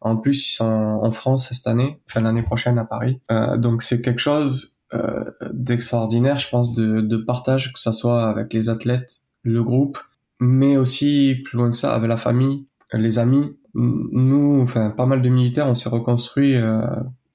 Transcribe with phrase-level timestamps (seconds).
[0.00, 0.64] En plus, ils sont
[1.02, 3.20] en France cette année, enfin l'année prochaine à Paris.
[3.30, 8.24] Euh, donc c'est quelque chose euh, d'extraordinaire, je pense, de, de partage, que ça soit
[8.28, 9.98] avec les athlètes, le groupe,
[10.40, 13.56] mais aussi plus loin que ça, avec la famille, les amis.
[13.74, 16.82] Nous, enfin pas mal de militaires, on s'est reconstruit euh,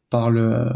[0.09, 0.67] par le,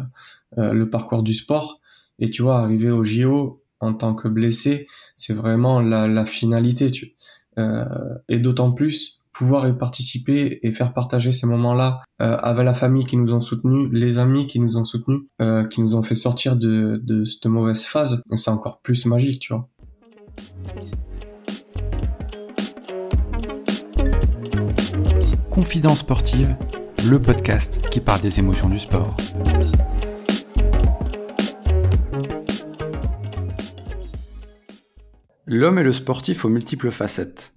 [0.57, 1.81] euh, le parcours du sport.
[2.19, 6.91] Et tu vois, arriver au JO en tant que blessé, c'est vraiment la, la finalité.
[6.91, 7.15] Tu,
[7.57, 7.85] euh,
[8.29, 13.05] et d'autant plus pouvoir y participer et faire partager ces moments-là euh, avec la famille
[13.05, 16.13] qui nous ont soutenus, les amis qui nous ont soutenus, euh, qui nous ont fait
[16.13, 19.69] sortir de, de cette mauvaise phase, c'est encore plus magique, tu vois.
[25.49, 26.57] Confidence sportive,
[27.09, 29.15] le podcast qui parle des émotions du sport.
[35.47, 37.53] L'homme est le sportif aux multiples facettes.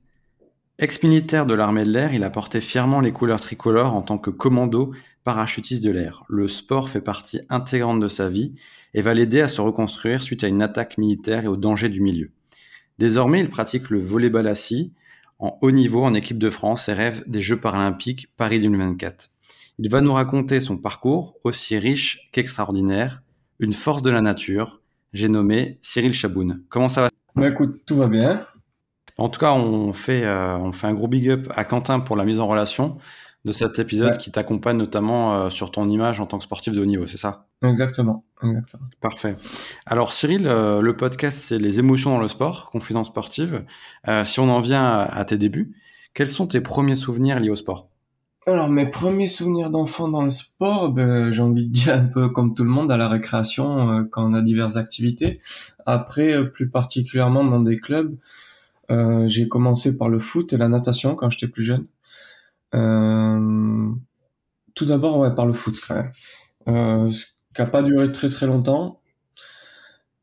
[0.82, 4.30] Ex-militaire de l'armée de l'air, il a porté fièrement les couleurs tricolores en tant que
[4.30, 6.24] commando parachutiste de l'air.
[6.28, 8.56] Le sport fait partie intégrante de sa vie
[8.92, 12.00] et va l'aider à se reconstruire suite à une attaque militaire et aux dangers du
[12.00, 12.32] milieu.
[12.98, 14.92] Désormais, il pratique le volleyball assis
[15.38, 19.30] en haut niveau en équipe de France et rêve des Jeux paralympiques Paris 2024.
[19.78, 23.22] Il va nous raconter son parcours, aussi riche qu'extraordinaire,
[23.60, 24.82] une force de la nature.
[25.12, 26.64] J'ai nommé Cyril Chaboun.
[26.68, 27.08] Comment ça va?
[27.36, 28.40] Bah écoute, tout va bien.
[29.18, 32.16] En tout cas, on fait, euh, on fait un gros big up à Quentin pour
[32.16, 32.96] la mise en relation
[33.44, 34.16] de cet épisode Ouais.
[34.18, 37.16] qui t'accompagne notamment euh, sur ton image en tant que sportif de haut niveau, c'est
[37.16, 37.46] ça?
[37.64, 38.84] Exactement, exactement.
[39.00, 39.34] Parfait.
[39.84, 43.64] Alors Cyril, euh, le podcast c'est les émotions dans le sport, confidence sportive.
[44.24, 45.74] Si on en vient à, à tes débuts,
[46.14, 47.88] quels sont tes premiers souvenirs liés au sport?
[48.46, 52.28] Alors mes premiers souvenirs d'enfant dans le sport, ben, j'ai envie de dire un peu
[52.28, 55.38] comme tout le monde à la récréation quand on a diverses activités.
[55.86, 58.16] Après, plus particulièrement dans des clubs,
[58.92, 61.86] euh, j'ai commencé par le foot et la natation quand j'étais plus jeune.
[62.74, 63.90] Euh,
[64.74, 66.12] tout d'abord, ouais, par le foot quand même,
[66.68, 69.00] euh, ce qui a pas duré très très longtemps.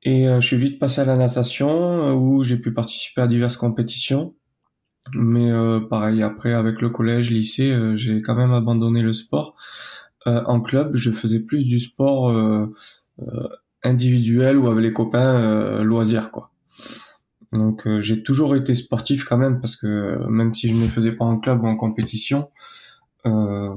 [0.03, 4.33] Et je suis vite passé à la natation où j'ai pu participer à diverses compétitions.
[5.13, 5.51] Mais
[5.89, 9.57] pareil, après avec le collège, lycée, j'ai quand même abandonné le sport.
[10.25, 12.33] En club, je faisais plus du sport
[13.83, 16.49] individuel ou avec les copains loisirs quoi.
[17.53, 21.11] Donc euh, j'ai toujours été sportif quand même parce que même si je ne faisais
[21.13, 22.49] pas en club ou en compétition,
[23.25, 23.73] euh,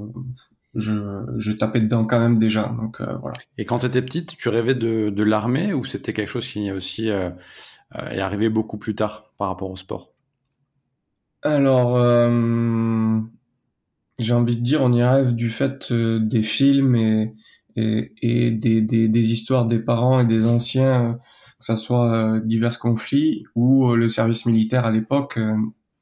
[0.74, 2.74] je, je tapais dedans quand même déjà.
[2.80, 3.34] Donc euh, voilà.
[3.58, 6.70] Et quand tu étais petite, tu rêvais de, de l'armée ou c'était quelque chose qui
[6.70, 7.30] aussi euh,
[7.96, 10.10] euh, est arrivé beaucoup plus tard par rapport au sport?
[11.42, 13.18] Alors, euh,
[14.18, 17.34] j'ai envie de dire, on y rêve du fait des films et,
[17.74, 21.18] et, et des, des, des histoires des parents et des anciens,
[21.62, 25.38] que ça soit euh, divers conflits ou euh, le service militaire à l'époque.
[25.38, 25.54] euh,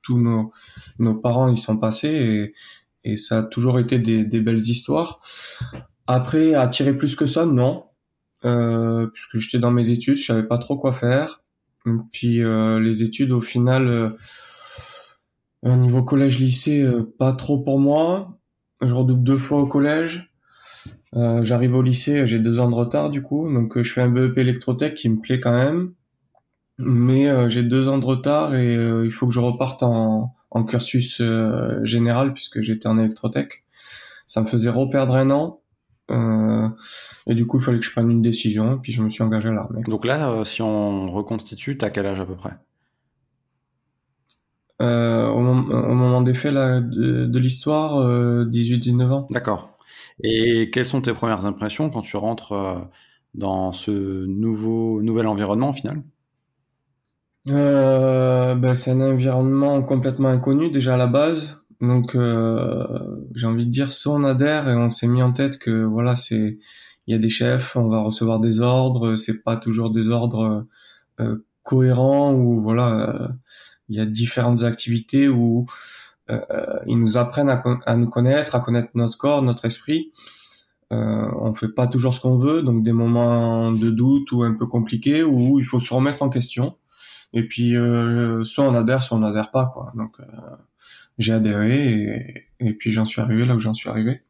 [0.02, 0.50] tous nos,
[0.98, 2.54] nos parents y sont passés et,
[3.04, 5.20] et ça a toujours été des, des belles histoires.
[6.06, 7.84] Après, attirer plus que ça, non.
[8.46, 11.42] Euh, puisque j'étais dans mes études, je savais pas trop quoi faire.
[12.10, 14.08] Puis euh, les études, au final, euh,
[15.62, 16.82] au niveau collège-lycée,
[17.18, 18.38] pas trop pour moi.
[18.80, 20.29] Je redouble deux fois au collège.
[21.16, 24.00] Euh, J'arrive au lycée, j'ai deux ans de retard du coup, donc euh, je fais
[24.00, 25.92] un BEP électrotech qui me plaît quand même,
[26.78, 30.34] mais euh, j'ai deux ans de retard et euh, il faut que je reparte en,
[30.50, 33.64] en cursus euh, général puisque j'étais en électrotech.
[34.26, 35.60] Ça me faisait reperdre un an.
[36.10, 36.68] Euh,
[37.26, 39.22] et du coup, il fallait que je prenne une décision, et puis je me suis
[39.22, 39.82] engagé à l'armée.
[39.82, 42.52] Donc là, euh, si on reconstitue, t'as quel âge à peu près?
[44.82, 49.26] Euh, au, mom- au moment des faits là, de, de l'histoire, euh, 18-19 ans.
[49.30, 49.76] D'accord.
[50.22, 52.78] Et quelles sont tes premières impressions quand tu rentres euh,
[53.34, 53.90] dans ce
[54.26, 56.02] nouveau nouvel environnement au final?
[57.48, 61.64] Euh, ben, c'est un environnement complètement inconnu déjà à la base.
[61.80, 62.86] Donc euh,
[63.34, 66.14] j'ai envie de dire soit on adhère et on s'est mis en tête que voilà
[66.16, 66.58] c'est
[67.06, 70.66] il y a des chefs, on va recevoir des ordres, c'est pas toujours des ordres
[71.62, 73.30] cohérents ou voilà
[73.88, 75.66] il y a différentes activités où
[76.86, 80.10] ils nous apprennent à, nous connaître, à connaître notre corps, notre esprit.
[80.92, 84.54] Euh, on fait pas toujours ce qu'on veut, donc des moments de doute ou un
[84.54, 86.76] peu compliqués où il faut se remettre en question.
[87.32, 89.92] Et puis, euh, soit on adhère, soit on n'adhère pas, quoi.
[89.94, 90.24] Donc, euh,
[91.18, 94.22] j'ai adhéré et, puis j'en suis arrivé là où j'en suis arrivé.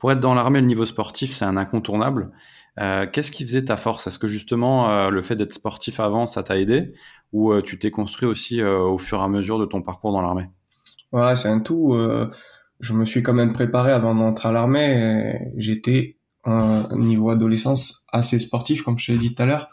[0.00, 2.30] Pour être dans l'armée, le niveau sportif, c'est un incontournable.
[2.80, 4.06] Euh, Qu'est-ce qui faisait ta force?
[4.06, 6.94] Est-ce que justement euh, le fait d'être sportif avant, ça t'a aidé?
[7.32, 10.12] Ou euh, tu t'es construit aussi euh, au fur et à mesure de ton parcours
[10.12, 10.48] dans l'armée?
[11.16, 11.94] Ouais, c'est un tout.
[11.94, 12.30] euh,
[12.78, 15.50] je me suis quand même préparé avant d'entrer à l'armée.
[15.56, 19.70] J'étais, euh, niveau adolescence, assez sportif, comme je t'ai dit tout à l'heure.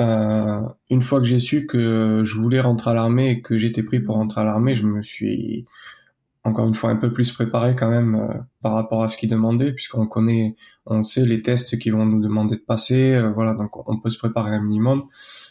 [0.00, 0.60] Euh,
[0.90, 4.00] une fois que j'ai su que je voulais rentrer à l'armée et que j'étais pris
[4.00, 5.66] pour rentrer à l'armée, je me suis
[6.42, 9.72] encore une fois un peu plus préparé quand même par rapport à ce qu'ils demandaient,
[9.72, 14.00] puisqu'on connaît, on sait les tests qu'ils vont nous demander de passer, voilà, donc on
[14.00, 15.00] peut se préparer un minimum.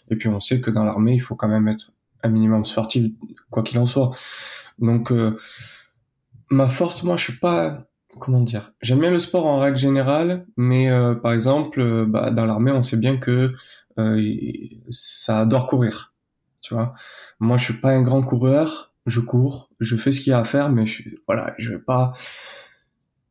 [0.10, 3.12] Et puis on sait que dans l'armée, il faut quand même être un minimum sportif,
[3.50, 4.12] quoi qu'il en soit.
[4.80, 5.12] Donc
[6.50, 7.88] ma force, moi, je suis pas
[8.20, 12.32] comment dire J'aime bien le sport en règle générale, mais euh, par exemple, euh, bah,
[12.32, 13.54] dans l'armée, on sait bien que
[14.00, 14.36] euh,
[14.90, 16.14] ça adore courir.
[16.62, 16.94] Tu vois,
[17.40, 18.94] moi, je suis pas un grand coureur.
[19.06, 21.80] Je cours, je fais ce qu'il y a à faire, mais je, voilà, je vais
[21.80, 22.14] pas.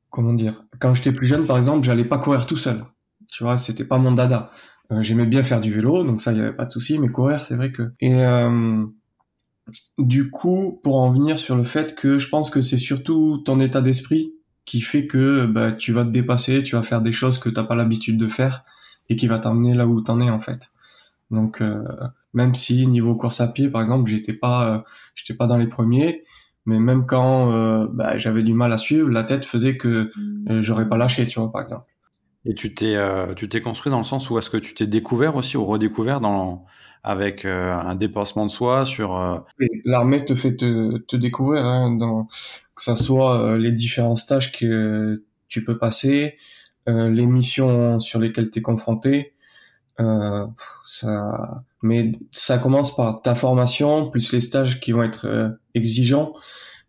[0.09, 2.85] Comment dire Quand j'étais plus jeune, par exemple, j'allais pas courir tout seul.
[3.29, 4.53] Tu vois, c'était pas mon dada.
[5.01, 7.41] J'aimais bien faire du vélo, donc ça, il y avait pas de souci, mais courir,
[7.41, 7.91] c'est vrai que.
[7.99, 8.15] Et
[9.99, 13.61] du coup, pour en venir sur le fait que je pense que c'est surtout ton
[13.61, 14.35] état d'esprit
[14.65, 17.65] qui fait que bah, tu vas te dépasser, tu vas faire des choses que t'as
[17.65, 18.65] pas l'habitude de faire
[19.09, 20.71] et qui va t'emmener là où t'en es en fait.
[21.31, 21.83] Donc euh,
[22.33, 24.79] même si niveau course à pied par exemple, j'étais pas euh,
[25.15, 26.23] j'étais pas dans les premiers,
[26.67, 30.11] mais même quand euh, bah, j'avais du mal à suivre, la tête faisait que
[30.61, 31.94] j'aurais pas lâché, tu vois par exemple.
[32.47, 32.97] Et tu t'es
[33.37, 36.21] tu t'es construit dans le sens où est-ce que tu t'es découvert aussi ou redécouvert
[36.21, 36.67] dans
[37.03, 39.45] avec un dépassement de soi sur
[39.85, 42.29] l'armée te fait te, te découvrir hein, dans
[42.75, 46.37] que ça soit euh, les différents stages que tu peux passer,
[46.89, 49.35] euh, les missions sur lesquelles tu es confronté.
[50.01, 50.47] Euh,
[50.85, 56.33] ça, mais ça commence par ta formation plus les stages qui vont être euh, exigeants,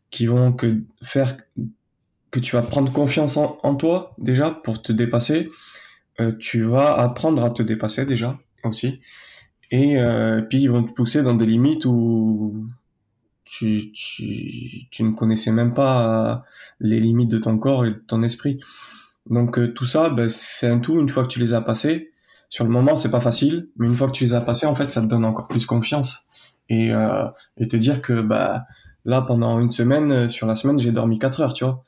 [0.09, 1.37] qui vont que faire
[2.35, 5.49] que tu vas prendre confiance en, toi déjà pour te dépasser.
[6.19, 8.99] Euh, tu vas apprendre à te dépasser déjà aussi.
[9.71, 9.97] Et
[10.49, 12.67] puis ils vont te pousser dans des limites où
[13.45, 13.91] tu,
[14.99, 16.35] ne connaissais même pas euh,
[16.79, 18.59] les limites de ton corps et de ton esprit.
[19.29, 20.99] Donc euh, tout ça, ben, c'est un tout.
[20.99, 22.11] Une fois que tu les as passés,
[22.49, 24.75] sur le moment c'est pas facile, mais une fois que tu les as passés, en
[24.75, 26.27] fait, ça te donne encore plus confiance
[26.69, 27.25] et, euh,
[27.57, 28.65] te dire que bah
[29.03, 31.83] là pendant une semaine, euh, sur la semaine, j'ai dormi 4 heures, tu vois.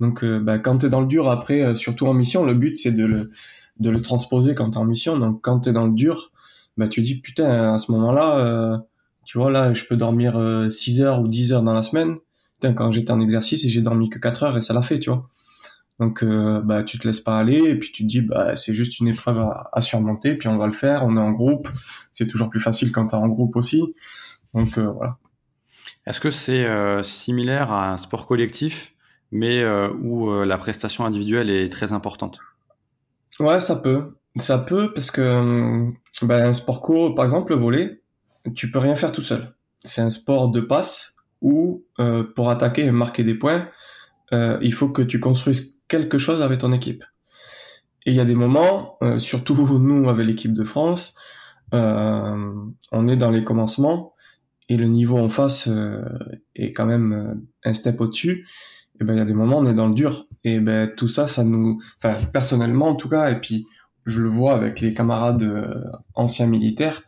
[0.00, 2.92] Donc euh, bah, quand t'es dans le dur, après, surtout en mission, le but c'est
[2.92, 3.30] de le
[3.78, 5.18] de le transposer quand t'es en mission.
[5.18, 6.32] Donc quand t'es dans le dur,
[6.76, 8.84] bah tu dis putain à ce moment-là
[9.30, 10.32] tu vois, là, je peux dormir
[10.70, 12.16] 6 euh, heures ou 10 heures dans la semaine.
[12.62, 15.08] quand j'étais en exercice, et j'ai dormi que 4 heures et ça l'a fait, tu
[15.08, 15.24] vois.
[16.00, 18.74] Donc, euh, bah, tu te laisses pas aller et puis tu te dis, bah, c'est
[18.74, 21.04] juste une épreuve à, surmonter, puis on va le faire.
[21.04, 21.68] On est en groupe.
[22.10, 23.94] C'est toujours plus facile quand tu es en groupe aussi.
[24.52, 25.18] Donc, euh, voilà.
[26.06, 26.66] Est-ce que c'est
[27.04, 28.94] similaire à un sport collectif,
[29.32, 29.64] mais
[30.02, 32.40] où la prestation individuelle est très importante
[33.38, 34.14] Ouais, ça peut.
[34.36, 35.90] Ça peut parce que
[36.22, 38.02] bah, un sport co, par exemple, le volet,
[38.54, 39.54] tu peux rien faire tout seul.
[39.82, 43.68] C'est un sport de passe où euh, pour attaquer et marquer des points,
[44.32, 47.02] euh, il faut que tu construises quelque chose avec ton équipe.
[48.06, 51.18] Et il y a des moments, euh, surtout nous avec l'équipe de France,
[51.72, 54.12] on est dans les commencements
[54.68, 55.68] et le niveau en face
[56.56, 58.44] est quand même un step au-dessus.
[59.00, 60.26] Et ben il y a des moments on est dans le dur.
[60.44, 63.66] Et ben tout ça, ça nous, enfin personnellement en tout cas, et puis
[64.06, 67.02] je le vois avec les camarades anciens militaires,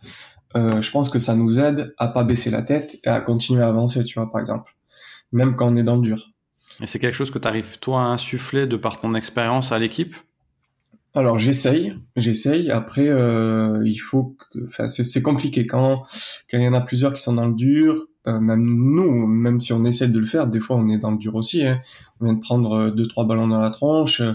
[0.57, 3.63] euh, je pense que ça nous aide à pas baisser la tête et à continuer
[3.63, 4.75] à avancer, tu vois, par exemple,
[5.33, 6.31] même quand on est dans le dur.
[6.81, 9.79] Et c'est quelque chose que tu arrives toi à insuffler de par ton expérience à
[9.79, 10.17] l'équipe?
[11.15, 12.71] Alors j'essaye, j'essaye.
[12.71, 16.05] Après, euh, il faut, que, enfin c'est compliqué quand
[16.51, 18.07] quand il y en a plusieurs qui sont dans le dur.
[18.29, 21.11] Euh, même nous, même si on essaie de le faire, des fois on est dans
[21.11, 21.67] le dur aussi.
[21.67, 21.81] Hein.
[22.21, 24.21] On vient de prendre euh, deux trois ballons dans la tronche.
[24.21, 24.35] Euh,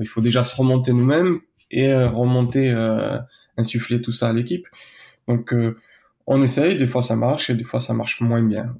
[0.00, 1.40] il faut déjà se remonter nous-mêmes
[1.70, 2.70] et remonter,
[3.56, 4.66] insuffler tout ça à l'équipe.
[5.28, 5.76] Donc, euh,
[6.26, 8.74] on essaye, des fois ça marche et des fois ça marche moins bien.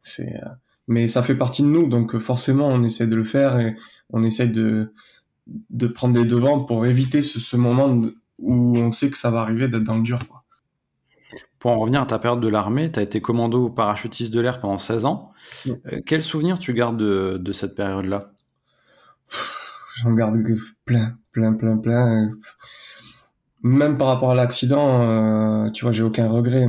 [0.00, 0.48] C'est, euh,
[0.88, 3.76] mais ça fait partie de nous, donc euh, forcément on essaie de le faire et
[4.10, 4.92] on essaie de,
[5.46, 8.00] de prendre les devants pour éviter ce, moment
[8.38, 10.20] où on sait que ça va arriver d'être dans le dur.
[11.60, 14.60] Pour en revenir à ta période de l'armée, tu as été commando parachutiste de l'air
[14.60, 15.32] pendant 16 ans.
[16.06, 18.32] quel souvenir tu gardes de, de cette période-là?
[19.98, 20.38] J'en garde
[20.84, 22.30] plein, plein, plein, plein
[23.62, 26.66] même par rapport à l'accident, euh, tu vois, j'ai aucun regret.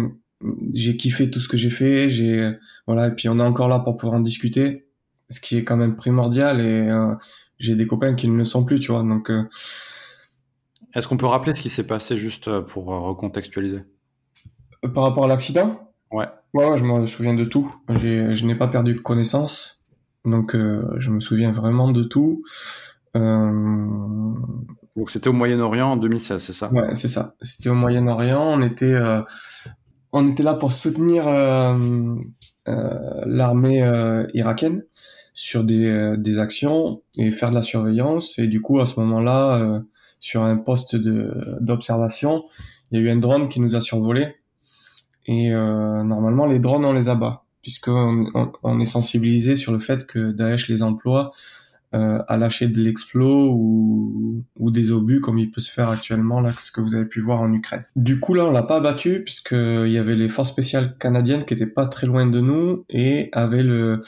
[0.74, 2.51] J'ai kiffé tout ce que j'ai fait, j'ai
[2.88, 4.88] voilà, et puis on est encore là pour pouvoir en discuter,
[5.29, 6.60] ce qui est quand même primordial.
[6.60, 7.13] Et euh,
[7.60, 9.03] j'ai des copains qui ne le sont plus, tu vois.
[9.03, 9.43] Donc, euh,
[10.93, 13.81] est-ce qu'on peut rappeler ce qui s'est passé juste pour recontextualiser?
[14.81, 15.91] Par rapport à l'accident?
[16.11, 16.25] Ouais.
[16.53, 17.73] Ouais, ouais, je me souviens de tout.
[17.89, 19.85] Je n'ai pas perdu connaissance,
[20.25, 22.43] donc je me souviens vraiment de tout.
[23.15, 23.51] Euh,
[24.95, 26.71] donc c'était au Moyen-Orient en 2016, c'est ça?
[26.71, 27.35] Ouais, c'est ça.
[27.41, 28.41] C'était au Moyen-Orient.
[28.41, 29.21] On était, euh,
[30.11, 32.15] on était là pour soutenir euh,
[32.67, 34.83] euh, l'armée euh, irakienne
[35.33, 38.38] sur des, euh, des actions et faire de la surveillance.
[38.39, 39.81] Et du coup, à ce moment-là,
[40.19, 42.43] sur un poste de d'observation,
[42.91, 44.35] il y a eu un drone qui nous a survolé.
[45.28, 47.44] Et normalement, les drones, on les abat.
[47.62, 48.25] puisqu'on
[48.63, 51.32] on, est sensibilisé sur le fait que Daesh les emploie
[51.94, 56.40] euh, à lâcher de l'explos ou, ou des obus comme il peut se faire actuellement
[56.40, 57.84] là, ce que vous avez pu voir en Ukraine.
[57.98, 61.54] Du coup là, on l'a pas battu puisqu'il y avait les forces spéciales canadiennes qui
[61.54, 64.01] étaient pas très loin de nous et avaient le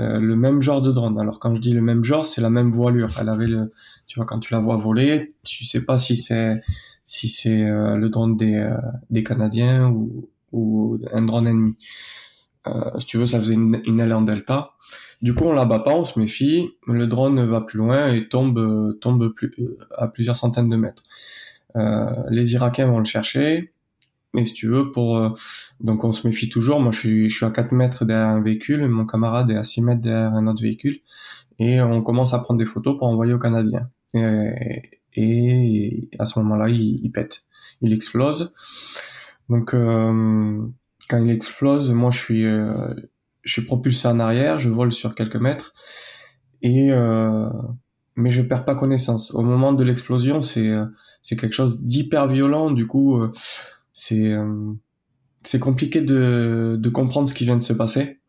[0.00, 1.20] euh, le même genre de drone.
[1.20, 3.10] Alors quand je dis le même genre, c'est la même voilure.
[3.20, 3.70] Elle avait le,
[4.08, 6.60] tu vois, quand tu la vois voler, tu sais pas si c'est
[7.04, 8.74] si c'est euh, le drone des euh,
[9.10, 11.76] des Canadiens ou ou un drone ennemi.
[12.66, 14.72] Euh, si tu veux, ça faisait une, aile en delta.
[15.20, 16.68] Du coup, on la bat pas, on se méfie.
[16.86, 19.54] Le drone va plus loin et tombe tombe plus,
[19.96, 21.02] à plusieurs centaines de mètres.
[21.76, 23.72] Euh, les Irakiens vont le chercher.
[24.34, 25.30] Mais si tu veux, pour euh,
[25.80, 26.80] donc on se méfie toujours.
[26.80, 29.62] Moi, je suis, je suis à 4 mètres derrière un véhicule, mon camarade est à
[29.62, 31.00] 6 mètres derrière un autre véhicule,
[31.58, 33.90] et on commence à prendre des photos pour envoyer aux Canadiens.
[34.14, 37.44] Et, et à ce moment-là, il, pète,
[37.82, 38.54] il explose.
[39.48, 40.62] Donc euh,
[41.08, 42.94] quand il explose, moi je suis euh,
[43.42, 45.72] je suis propulsé en arrière, je vole sur quelques mètres
[46.62, 47.48] et euh,
[48.16, 49.34] mais je perds pas connaissance.
[49.34, 50.70] Au moment de l'explosion, c'est
[51.22, 52.70] c'est quelque chose d'hyper violent.
[52.70, 53.20] Du coup,
[53.92, 54.34] c'est
[55.42, 58.21] c'est compliqué de de comprendre ce qui vient de se passer.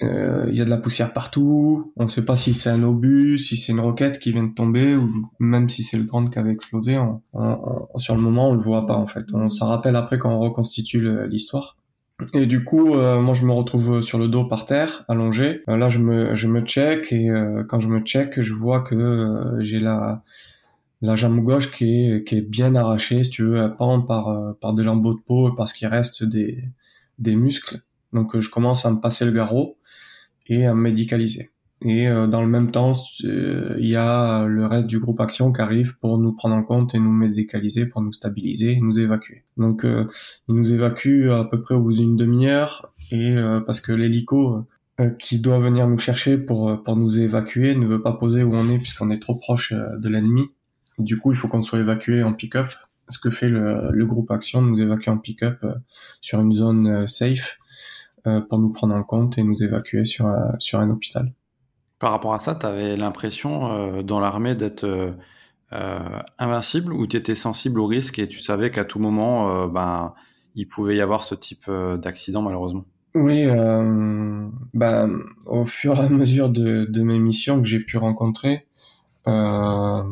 [0.00, 1.92] Il y a de la poussière partout.
[1.96, 4.52] On ne sait pas si c'est un obus, si c'est une roquette qui vient de
[4.52, 5.08] tomber, ou
[5.38, 6.98] même si c'est le drone qui avait explosé.
[7.96, 9.26] sur le moment, on le voit pas en fait.
[9.32, 11.76] On s'en rappelle après quand on reconstitue l'histoire.
[12.32, 15.62] Et du coup, euh, moi, je me retrouve sur le dos par terre, allongé.
[15.68, 18.80] Euh, là, je me, je me check et euh, quand je me check, je vois
[18.80, 20.22] que j'ai la,
[21.02, 24.74] jambe gauche qui est, qui est bien arrachée, si tu veux, elle pend par, par
[24.74, 26.64] des lambeaux de peau parce qu'il reste des,
[27.18, 27.82] des muscles.
[28.14, 29.78] Donc, je commence à me passer le garrot
[30.46, 31.50] et à me médicaliser.
[31.84, 32.92] Et euh, dans le même temps,
[33.24, 36.62] euh, il y a le reste du groupe Action qui arrive pour nous prendre en
[36.62, 39.44] compte et nous médicaliser, pour nous stabiliser et nous évacuer.
[39.58, 40.06] Donc, euh,
[40.48, 44.66] ils nous évacuent à peu près au bout d'une demi-heure et parce que l'hélico
[45.18, 48.70] qui doit venir nous chercher pour pour nous évacuer ne veut pas poser où on
[48.70, 50.48] est puisqu'on est trop proche de l'ennemi.
[50.98, 52.72] Du coup, il faut qu'on soit évacué en pick-up.
[53.10, 55.62] Ce que fait le, le groupe Action, nous évacuer en pick-up
[56.22, 57.58] sur une zone safe
[58.48, 60.26] pour nous prendre en compte et nous évacuer sur
[60.58, 61.32] sur un hôpital.
[62.04, 65.12] Par rapport à ça, tu avais l'impression euh, dans l'armée d'être euh,
[65.72, 70.12] euh, invincible ou tu étais sensible au risque et tu savais qu'à tout moment, ben,
[70.54, 71.70] il pouvait y avoir ce type
[72.02, 72.84] d'accident malheureusement?
[73.14, 73.46] Oui,
[74.74, 78.66] ben, au fur et à mesure de, de mes missions que j'ai pu rencontrer,
[79.24, 80.04] ben,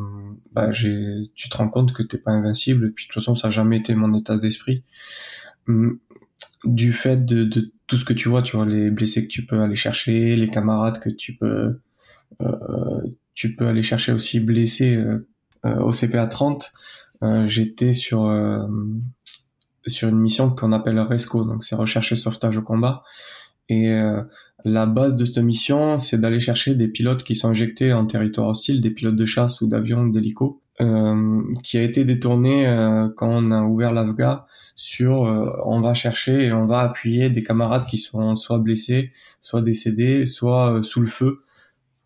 [0.72, 3.48] tu te rends compte que tu n'es pas invincible et puis de toute façon ça
[3.48, 4.82] n'a jamais été mon état d'esprit
[5.68, 5.98] hum,
[6.64, 9.44] du fait de, de, tout ce que tu vois, tu vois les blessés que tu
[9.44, 11.78] peux aller chercher, les camarades que tu peux
[12.40, 13.02] euh,
[13.34, 15.28] tu peux aller chercher aussi blessés euh,
[15.66, 16.72] euh, au CPA 30.
[17.44, 18.22] J'étais sur
[19.86, 23.02] sur une mission qu'on appelle RESCO, donc c'est recherche et sauvetage au combat.
[23.68, 23.94] Et
[24.64, 28.48] la base de cette mission, c'est d'aller chercher des pilotes qui sont injectés en territoire
[28.48, 33.10] hostile, des pilotes de chasse ou d'avion ou d'hélico, euh, qui a été détourné euh,
[33.14, 37.42] quand on a ouvert l'AFGA sur euh, on va chercher et on va appuyer des
[37.42, 41.44] camarades qui sont soit blessés, soit décédés, soit sous le feu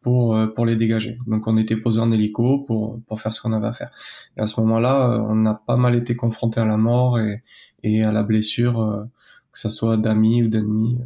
[0.02, 1.16] pour pour les dégager.
[1.28, 3.90] Donc on était posé en hélico pour pour faire ce qu'on avait à faire.
[4.37, 7.42] Et à ce moment-là, on a pas mal été confronté à la mort et
[7.85, 9.06] et à la blessure,
[9.52, 10.99] que ça soit d'amis ou d'ennemis.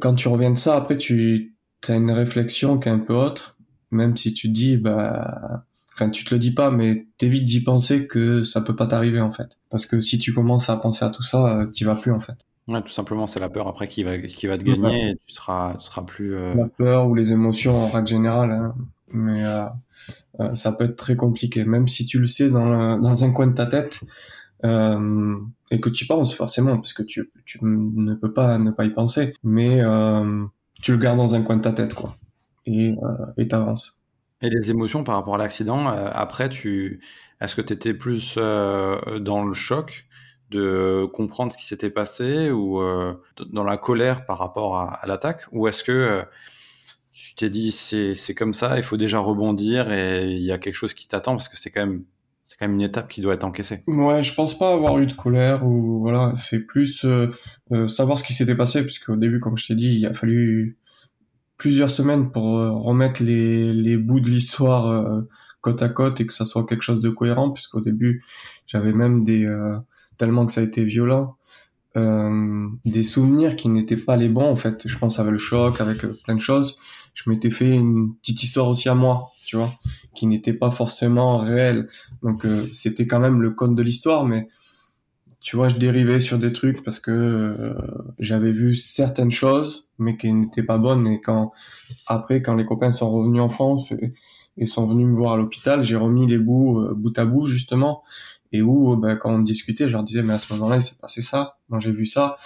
[0.00, 1.54] quand tu reviens de ça, après tu
[1.88, 3.58] as une réflexion qui est un peu autre,
[3.90, 5.66] même si tu dis bah
[5.98, 9.20] enfin tu te le dis pas mais t'évites d'y penser que ça peut pas t'arriver
[9.20, 9.58] en fait.
[9.70, 12.46] Parce que si tu commences à penser à tout ça tu vas plus en fait.
[12.68, 15.34] Ouais tout simplement c'est la peur après qui va qui va te gagner et tu
[15.34, 18.74] seras tu seras plus euh, la peur ou les émotions en règle générale hein.
[19.10, 19.64] mais euh,
[20.40, 21.64] euh, ça peut être très compliqué.
[21.64, 24.00] Même si tu le sais dans dans un coin de ta tête
[24.64, 25.36] euh,
[25.70, 28.90] et que tu penses forcément parce que tu tu ne peux pas ne pas y
[28.90, 29.32] penser.
[29.42, 29.80] Mais
[30.82, 32.16] tu le gardes dans un coin de ta tête quoi.
[32.66, 32.94] Et
[33.38, 33.97] et t'avances
[34.40, 37.00] et les émotions par rapport à l'accident, euh, après, tu,
[37.40, 40.06] est-ce que tu étais plus euh, dans le choc
[40.50, 43.14] de comprendre ce qui s'était passé ou euh,
[43.50, 45.42] dans la colère par rapport à, l'attaque?
[45.52, 46.24] Ou est-ce que
[47.12, 50.58] tu t'es dit c'est, c'est comme ça, il faut déjà rebondir et il y a
[50.58, 52.04] quelque chose qui t'attend parce que c'est quand même
[52.44, 53.82] c'est quand même une étape qui doit être encaissée?
[53.86, 57.04] Ouais, je pense pas avoir eu de colère ou voilà, c'est plus
[57.88, 60.78] savoir ce qui s'était passé puisqu'au début, comme je t'ai dit, il a fallu
[61.58, 65.28] plusieurs semaines pour euh, remettre les, les bouts de l'histoire euh,
[65.60, 68.24] côte à côte et que ça soit quelque chose de cohérent, puisqu'au début,
[68.66, 69.44] j'avais même des...
[69.44, 69.76] Euh,
[70.16, 71.36] tellement que ça a été violent,
[72.84, 74.86] des souvenirs qui n'étaient pas les bons, en fait.
[74.86, 76.78] Je pense avec le choc, avec plein de choses.
[77.14, 79.72] Je m'étais fait une petite histoire aussi à moi, tu vois,
[80.14, 81.88] qui n'était pas forcément réelle.
[82.22, 84.46] Donc, c'était quand même le code de l'histoire, mais
[85.40, 87.74] tu vois, je dérivais sur des trucs parce que euh,
[88.18, 91.06] j'avais vu certaines choses, mais qui n'étaient pas bonnes.
[91.06, 91.52] Et quand
[92.06, 93.92] après, quand les copains sont revenus en France
[94.56, 97.46] et, sont venus me voir à l'hôpital, j'ai remis les bouts euh, bout à bout
[97.46, 98.02] justement,
[98.52, 100.96] et où ben, quand on discutait, je leur disais mais à ce moment-là, il s'est
[101.00, 102.36] passé ça, moi j'ai vu ça.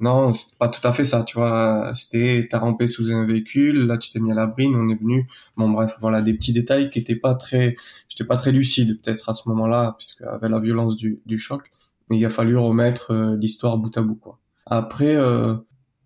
[0.00, 1.90] Non, c'est pas tout à fait ça, tu vois.
[1.94, 5.26] C'était, t'as rampé sous un véhicule, là tu t'es mis à l'abri, on est venu.
[5.56, 7.74] Bon bref, voilà des petits détails qui étaient pas très,
[8.08, 11.70] j'étais pas très lucide peut-être à ce moment-là, puisque avec la violence du, du choc,
[12.10, 14.38] il a fallu remettre euh, l'histoire bout à bout quoi.
[14.66, 15.54] Après, euh,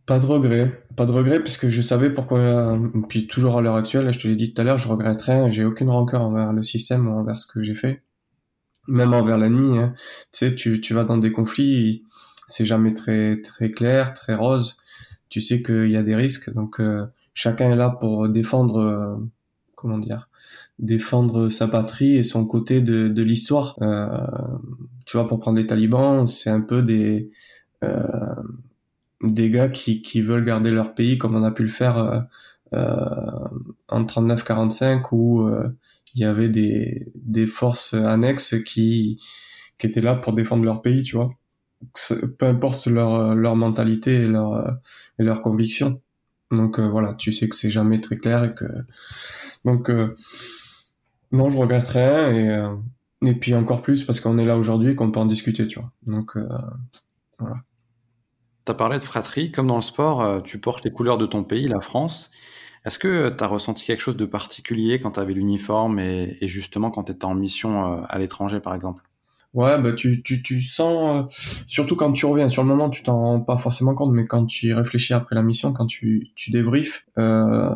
[0.07, 2.39] pas de regret, pas de regret puisque je savais pourquoi.
[2.39, 2.79] Euh,
[3.09, 5.51] puis toujours à l'heure actuelle, je te l'ai dit tout à l'heure, je regrette rien,
[5.51, 8.03] j'ai aucune rancœur envers le système envers ce que j'ai fait,
[8.89, 9.79] même envers la nuit.
[9.79, 9.95] Hein.
[10.33, 12.05] Tu sais, tu, tu vas dans des conflits
[12.49, 14.77] c'est jamais très très clair, très rose.
[15.31, 16.83] Tu sais qu'il y a des risques, donc
[17.33, 19.19] chacun est là pour défendre,
[19.75, 20.29] comment dire,
[20.83, 23.79] défendre sa patrie et son côté de, de l'histoire.
[23.81, 24.09] Euh,
[25.07, 27.31] tu vois, pour prendre les talibans, c'est un peu des
[29.23, 32.27] des gars qui, qui veulent garder leur pays comme on a pu le faire
[32.73, 35.51] en 39-45 où
[36.15, 39.21] il y avait des, des forces annexes qui,
[39.79, 41.33] qui étaient là pour défendre leur pays, tu vois
[42.39, 44.79] peu importe leur, leur mentalité et leur,
[45.19, 46.01] et leur conviction.
[46.51, 48.65] Donc euh, voilà, tu sais que c'est jamais très clair et que
[49.65, 50.15] donc euh,
[51.33, 52.75] non, je regrette rien et euh,
[53.25, 55.93] et puis encore plus parce qu'on est là aujourd'hui qu'on peut en discuter, tu vois.
[56.07, 56.37] Donc
[57.39, 57.57] voilà.
[58.65, 61.69] Tu parlé de fratrie, comme dans le sport, tu portes les couleurs de ton pays,
[61.69, 62.31] la France.
[62.85, 66.49] Est-ce que tu as ressenti quelque chose de particulier quand tu avais l'uniforme et, et,
[66.49, 69.05] justement quand tu étais en mission à l'étranger, par exemple?
[69.55, 73.03] Ouais, bah tu, tu, tu sens, euh, surtout quand tu reviens, sur le moment tu
[73.03, 76.31] t'en rends pas forcément compte, mais quand tu y réfléchis après la mission, quand tu,
[76.37, 77.71] tu débriefes, euh,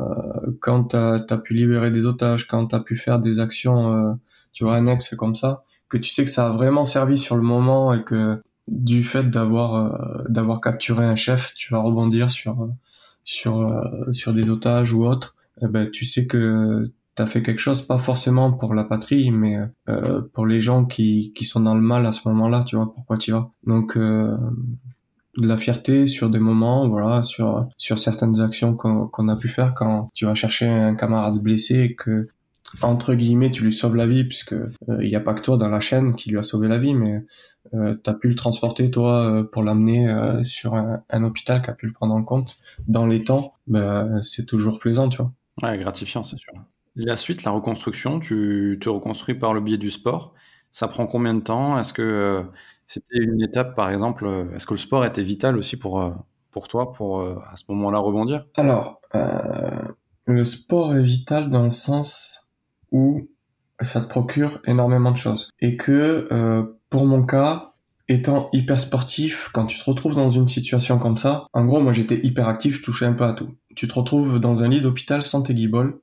[0.61, 4.15] quand t'as as pu libérer des otages, quand t'as pu faire des actions, euh,
[4.55, 7.43] tu vois, annexes comme ça, que tu sais que ça a vraiment servi sur le
[7.43, 12.71] moment et que du fait d'avoir euh, d'avoir capturé un chef, tu vas rebondir sur
[13.25, 17.59] sur euh, sur des otages ou autres, eh ben tu sais que t'as fait quelque
[17.59, 19.59] chose, pas forcément pour la patrie, mais
[19.89, 22.93] euh, pour les gens qui, qui sont dans le mal à ce moment-là, tu vois,
[22.95, 23.51] pourquoi tu vas.
[23.67, 24.37] Donc, euh,
[25.37, 29.75] de la fierté sur des moments, voilà, sur, sur certaines actions qu'on a pu faire
[29.75, 32.29] quand tu vas chercher un camarade blessé et que,
[32.83, 34.69] entre guillemets, tu lui sauves la vie, puisque euh,
[35.01, 36.95] il n'y a pas que toi dans la chaîne qui lui a sauvé la vie,
[36.95, 37.25] mais
[37.75, 41.63] euh, tu as pu le transporter, toi, euh, pour l'amener euh, sur un, un, hôpital
[41.63, 42.57] qui a pu le prendre en compte
[42.89, 45.33] dans les temps, ben, c'est toujours plaisant, tu vois.
[45.63, 46.53] Ouais, gratifiant, c'est sûr.
[46.97, 50.33] La suite, la reconstruction, tu te reconstruis par le biais du sport.
[50.71, 51.79] Ça prend combien de temps?
[51.79, 52.43] Est-ce que euh,
[52.87, 56.11] c'était une étape, par exemple euh, Est-ce que le sport était vital aussi pour, euh,
[56.51, 58.47] pour toi, pour à ce moment-là rebondir?
[58.57, 59.01] Alors,
[60.27, 62.51] le sport est vital dans le sens
[62.93, 63.29] où
[63.83, 65.51] ça te procure énormément de choses.
[65.61, 67.75] Et que, pour mon cas,
[68.09, 71.93] étant hyper sportif, quand tu te retrouves dans une situation comme ça, en gros, moi
[71.93, 73.51] j'étais hyper actif, je touchais un peu à tout.
[73.75, 75.95] Tu te retrouves dans un lit d'hôpital sans tes guibolles,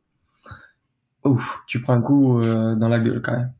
[1.25, 3.51] ouf, tu prends un coup euh, dans la gueule quand même.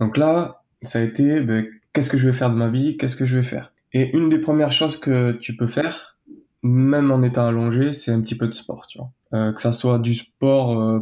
[0.00, 3.16] Donc là, ça a été, ben, qu'est-ce que je vais faire de ma vie, qu'est-ce
[3.16, 3.72] que je vais faire?
[3.92, 6.18] Et une des premières choses que tu peux faire,
[6.62, 9.10] même en étant allongé, c'est un petit peu de sport, tu vois.
[9.34, 11.00] Euh, que ça soit du sport euh,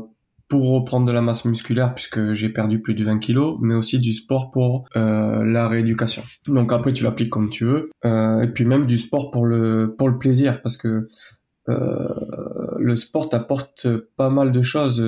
[0.49, 3.99] pour reprendre de la masse musculaire puisque j'ai perdu plus de 20 kilos, mais aussi
[3.99, 6.23] du sport pour euh, la rééducation.
[6.47, 9.95] Donc après tu l'appliques comme tu veux, euh, et puis même du sport pour le
[9.97, 11.07] pour le plaisir parce que
[11.69, 12.09] euh,
[12.79, 15.01] le sport t'apporte pas mal de choses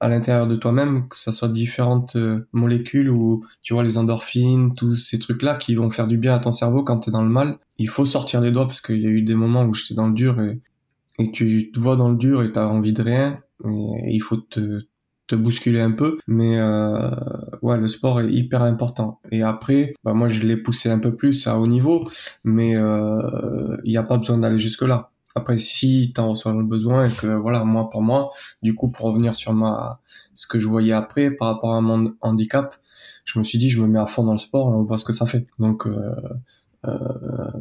[0.00, 4.74] à l'intérieur de toi-même, que ça soit différentes euh, molécules ou tu vois les endorphines,
[4.74, 7.22] tous ces trucs-là qui vont faire du bien à ton cerveau quand tu es dans
[7.22, 7.58] le mal.
[7.78, 10.08] Il faut sortir les doigts parce qu'il y a eu des moments où j'étais dans
[10.08, 10.60] le dur et,
[11.32, 14.36] tu te vois dans le dur et tu as envie de rien et, il faut
[14.36, 14.82] te,
[15.26, 16.18] te bousculer un peu.
[16.26, 17.10] Mais euh,
[17.62, 19.20] ouais, le sport est hyper important.
[19.30, 22.06] Et après, bah moi je l'ai poussé un peu plus à haut niveau,
[22.44, 25.10] mais euh, il n'y a pas besoin d'aller jusque-là.
[25.36, 28.30] Après, si tu en ressens le besoin et que voilà, moi pour moi,
[28.62, 30.00] du coup, pour revenir sur ma
[30.34, 32.74] ce que je voyais après par rapport à mon handicap,
[33.24, 35.04] je me suis dit, je me mets à fond dans le sport on voit ce
[35.04, 35.46] que ça fait.
[35.58, 36.14] Donc euh,
[36.86, 36.98] euh,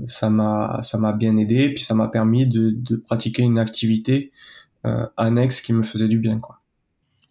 [0.08, 4.32] ça m'a ça m'a bien aidé, puis ça m'a permis de, de pratiquer une activité
[4.86, 6.62] euh, annexe qui me faisait du bien, quoi.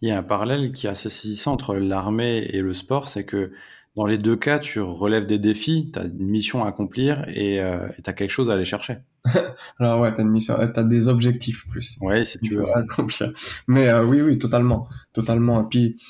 [0.01, 3.23] Il y a un parallèle qui est assez saisissant entre l'armée et le sport, c'est
[3.23, 3.51] que
[3.95, 7.61] dans les deux cas, tu relèves des défis, tu as une mission à accomplir et
[7.61, 8.97] euh, tu as quelque chose à aller chercher.
[9.79, 11.97] Alors ouais, t'as une mission, t'as des objectifs plus.
[12.01, 12.65] Ouais, si tu veux.
[13.67, 15.61] Mais euh, oui, oui, totalement, totalement.
[15.61, 16.01] Et puis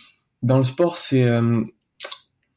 [0.42, 1.62] dans le sport, c'est euh,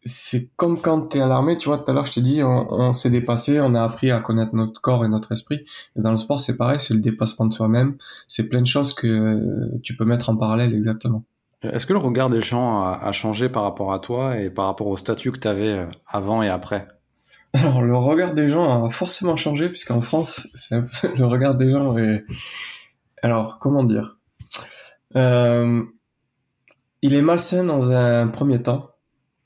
[0.04, 1.78] c'est comme quand t'es à l'armée, tu vois.
[1.78, 4.54] Tout à l'heure, je t'ai dit, on, on s'est dépassé, on a appris à connaître
[4.54, 5.64] notre corps et notre esprit.
[5.96, 7.96] Et dans le sport, c'est pareil, c'est le dépassement de soi-même.
[8.26, 11.24] C'est plein de choses que tu peux mettre en parallèle, exactement.
[11.62, 14.66] Est-ce que le regard des gens a, a, changé par rapport à toi et par
[14.66, 16.86] rapport au statut que tu avais euh, avant et après?
[17.54, 22.24] Alors, le regard des gens a forcément changé, puisqu'en France, le regard des gens est...
[23.22, 24.18] Alors, comment dire?
[25.16, 25.82] Euh,
[27.00, 28.90] Il est malsain dans un premier temps,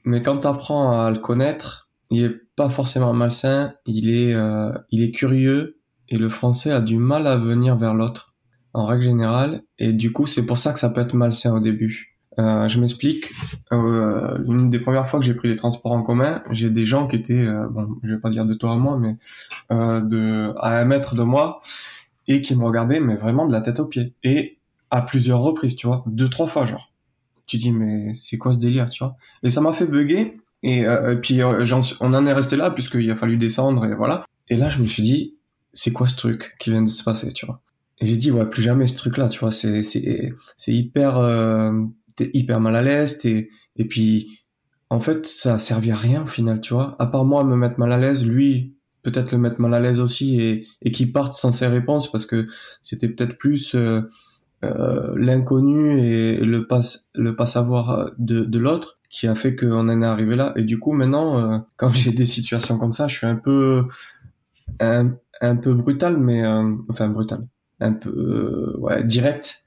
[0.05, 4.73] mais quand tu apprends à le connaître, il est pas forcément malsain, il est, euh,
[4.91, 8.35] il est curieux, et le français a du mal à venir vers l'autre,
[8.73, 11.61] en règle générale, et du coup, c'est pour ça que ça peut être malsain au
[11.61, 12.12] début.
[12.39, 13.27] Euh, je m'explique.
[13.73, 17.07] Euh, une des premières fois que j'ai pris les transports en commun, j'ai des gens
[17.07, 19.17] qui étaient, euh, bon, je vais pas dire de toi à moi, mais
[19.71, 21.61] euh, de à un mètre de moi
[22.29, 24.15] et qui me regardaient, mais vraiment de la tête aux pieds.
[24.25, 24.59] Et
[24.91, 26.91] à plusieurs reprises, tu vois, deux trois fois, genre.
[27.47, 29.17] Tu dis mais c'est quoi ce délire, tu vois?
[29.43, 30.39] Et ça m'a fait bugger.
[30.63, 34.25] Et, et puis on en est resté là puisqu'il a fallu descendre et voilà.
[34.49, 35.35] Et là, je me suis dit,
[35.73, 37.61] c'est quoi ce truc qui vient de se passer, tu vois?
[37.99, 39.51] Et j'ai dit ouais, plus jamais ce truc-là, tu vois.
[39.51, 41.19] C'est c'est hyper
[42.17, 44.41] t'es hyper mal à l'aise, t'es, et puis,
[44.91, 46.97] en fait, ça a servi à rien au final, tu vois.
[46.99, 50.01] À part moi me mettre mal à l'aise, lui, peut-être le mettre mal à l'aise
[50.01, 52.47] aussi et, et qu'il parte sans ses réponses parce que
[52.83, 54.03] c'était peut-être plus euh,
[54.65, 56.83] euh, l'inconnu et le pas,
[57.15, 60.53] le pas savoir de, de l'autre qui a fait qu'on en est arrivé là.
[60.57, 63.85] Et du coup, maintenant, euh, quand j'ai des situations comme ça, je suis un peu,
[64.81, 66.47] un, un peu brutal, mais,
[66.89, 67.47] enfin, brutal,
[67.81, 69.65] un peu, direct.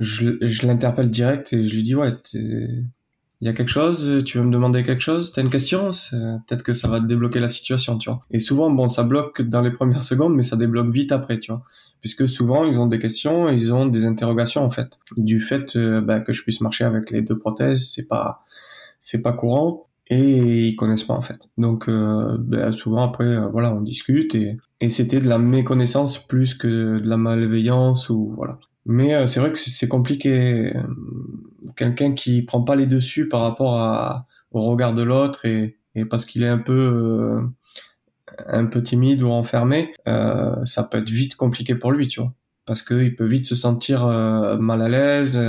[0.00, 4.38] Je, je l'interpelle direct et je lui dis ouais, il y a quelque chose, tu
[4.38, 7.98] veux me demander quelque chose, t'as une question, peut-être que ça va débloquer la situation,
[7.98, 8.20] tu vois.
[8.30, 11.52] Et souvent, bon, ça bloque dans les premières secondes, mais ça débloque vite après, tu
[11.52, 11.62] vois.
[12.00, 14.98] Puisque souvent, ils ont des questions, ils ont des interrogations en fait.
[15.16, 18.42] Du fait euh, bah, que je puisse marcher avec les deux prothèses, c'est pas,
[19.00, 21.48] c'est pas courant et ils connaissent pas en fait.
[21.56, 26.54] Donc bah, souvent après, euh, voilà, on discute et, et c'était de la méconnaissance plus
[26.54, 28.58] que de la malveillance ou voilà.
[28.86, 30.76] Mais euh, c'est vrai que c'est compliqué.
[30.76, 30.82] Euh,
[31.76, 36.04] quelqu'un qui prend pas les dessus par rapport à, au regard de l'autre et, et,
[36.04, 37.40] parce qu'il est un peu euh,
[38.46, 42.32] un peu timide ou enfermé, ça peut être vite compliqué pour lui, tu vois.
[42.66, 44.06] Parce qu'il peut vite se sentir
[44.58, 45.40] mal à l'aise,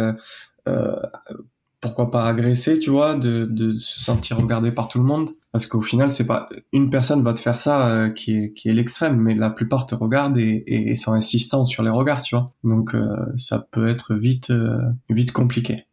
[1.81, 5.31] pourquoi pas agresser, tu vois, de, de se sentir regardé par tout le monde.
[5.55, 8.67] Parce qu'au final, c'est pas une personne va te faire ça euh, qui est qui
[8.67, 12.35] est l'extrême, mais la plupart te regardent et, et, sont insistants sur les regards, tu
[12.35, 12.51] vois.
[12.65, 14.77] Donc euh, ça peut être vite euh,
[15.09, 15.85] vite compliqué.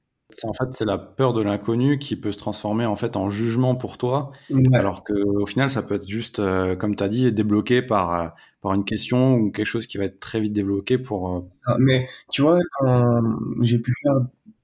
[0.43, 3.77] En fait, c'est la peur de l'inconnu qui peut se transformer en fait en jugement
[3.77, 4.33] pour toi,
[4.73, 6.43] alors que au final, ça peut être juste,
[6.81, 10.19] comme tu as dit, débloqué par par une question ou quelque chose qui va être
[10.19, 11.47] très vite débloqué pour.
[11.67, 13.23] Ah, mais tu vois, quand
[13.61, 14.15] j'ai pu faire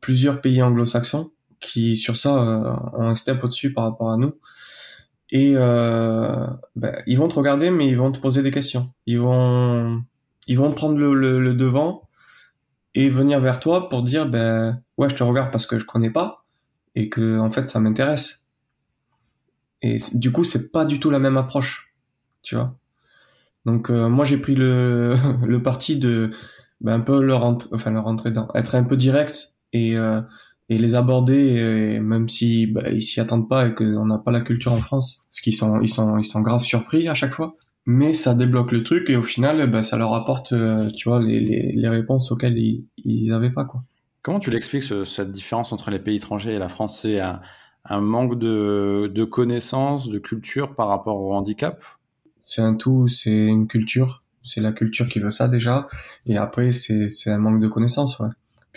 [0.00, 1.30] plusieurs pays anglo-saxons
[1.60, 4.32] qui, sur ça, ont un step au-dessus par rapport à nous.
[5.30, 8.90] Et euh, ben, ils vont te regarder, mais ils vont te poser des questions.
[9.06, 10.02] Ils vont,
[10.46, 12.08] ils vont prendre le, le, devant
[12.94, 16.10] et venir vers toi pour dire, ben ouais, je te regarde parce que je connais
[16.10, 16.44] pas
[16.94, 18.46] et que en fait ça m'intéresse.
[19.82, 21.92] Et du coup, c'est pas du tout la même approche,
[22.42, 22.74] tu vois.
[23.64, 25.14] Donc euh, moi j'ai pris le,
[25.46, 26.30] le parti de
[26.80, 30.22] ben, un peu leur, enfin leur rentrer dans, être un peu direct et, euh,
[30.68, 34.32] et les aborder, et même si bah, ils s'y attendent pas et qu'on n'a pas
[34.32, 37.32] la culture en France, parce qu'ils sont ils sont ils sont grave surpris à chaque
[37.32, 37.56] fois.
[37.86, 41.22] Mais ça débloque le truc et au final, bah, ça leur apporte, euh, tu vois,
[41.22, 43.82] les, les, les, réponses auxquelles ils ils avaient pas quoi.
[44.20, 47.00] Comment tu l'expliques cette différence entre les pays étrangers et la France?
[47.00, 47.40] C'est un,
[47.86, 51.82] un, manque de, de connaissances, de culture par rapport au handicap?
[52.42, 55.88] C'est un tout, c'est une culture, c'est la culture qui veut ça déjà,
[56.26, 58.28] et après c'est un manque de connaissances, ouais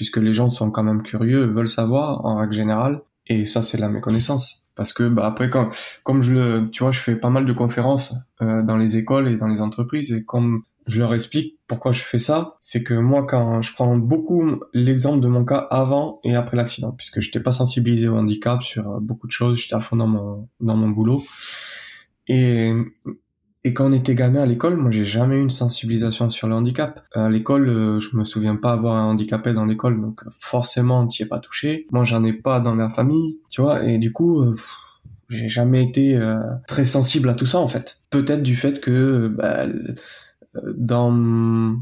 [0.01, 3.77] puisque les gens sont quand même curieux, veulent savoir en règle générale, et ça c'est
[3.77, 4.67] la méconnaissance.
[4.73, 5.69] Parce que bah, après, quand,
[6.03, 9.27] comme je le, tu vois, je fais pas mal de conférences euh, dans les écoles
[9.27, 12.95] et dans les entreprises, et comme je leur explique pourquoi je fais ça, c'est que
[12.95, 17.27] moi, quand je prends beaucoup l'exemple de mon cas avant et après l'accident, puisque je
[17.27, 20.49] n'étais pas sensibilisé au handicap sur euh, beaucoup de choses, j'étais à fond dans mon
[20.61, 21.23] dans mon boulot,
[22.27, 22.73] et
[23.63, 26.55] et quand on était gamin à l'école, moi j'ai jamais eu une sensibilisation sur le
[26.55, 27.01] handicap.
[27.13, 31.21] À l'école, euh, je me souviens pas avoir un handicapé dans l'école, donc forcément t'y
[31.23, 31.85] es pas touché.
[31.91, 34.55] Moi j'en ai pas dans la famille, tu vois, et du coup, euh,
[35.29, 38.01] j'ai jamais été euh, très sensible à tout ça en fait.
[38.09, 39.67] Peut-être du fait que bah,
[40.75, 41.77] dans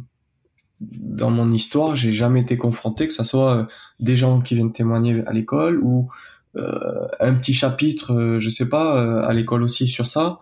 [0.81, 3.67] dans mon histoire, j'ai jamais été confronté que ça soit
[4.01, 6.09] des gens qui viennent témoigner à l'école ou
[6.55, 10.39] un petit chapitre, je sais pas, à l'école aussi sur ça.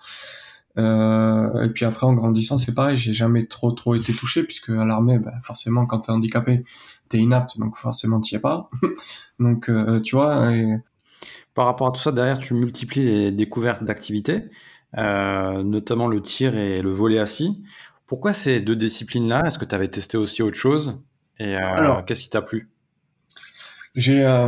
[0.77, 4.69] Euh, et puis après, en grandissant, c'est pareil, j'ai jamais trop trop été touché, puisque
[4.69, 6.63] à l'armée, bah, forcément, quand t'es handicapé,
[7.09, 8.69] t'es inapte, donc forcément t'y es pas.
[9.39, 10.51] donc, euh, tu vois.
[11.53, 14.43] Par rapport à tout ça, derrière, tu multiplies les découvertes d'activités,
[14.97, 17.63] euh, notamment le tir et le volet assis.
[18.05, 19.45] Pourquoi ces deux disciplines-là?
[19.47, 21.01] Est-ce que tu avais testé aussi autre chose?
[21.39, 21.55] Et
[22.05, 22.69] qu'est-ce qui t'a plu?
[23.97, 24.47] J'ai euh,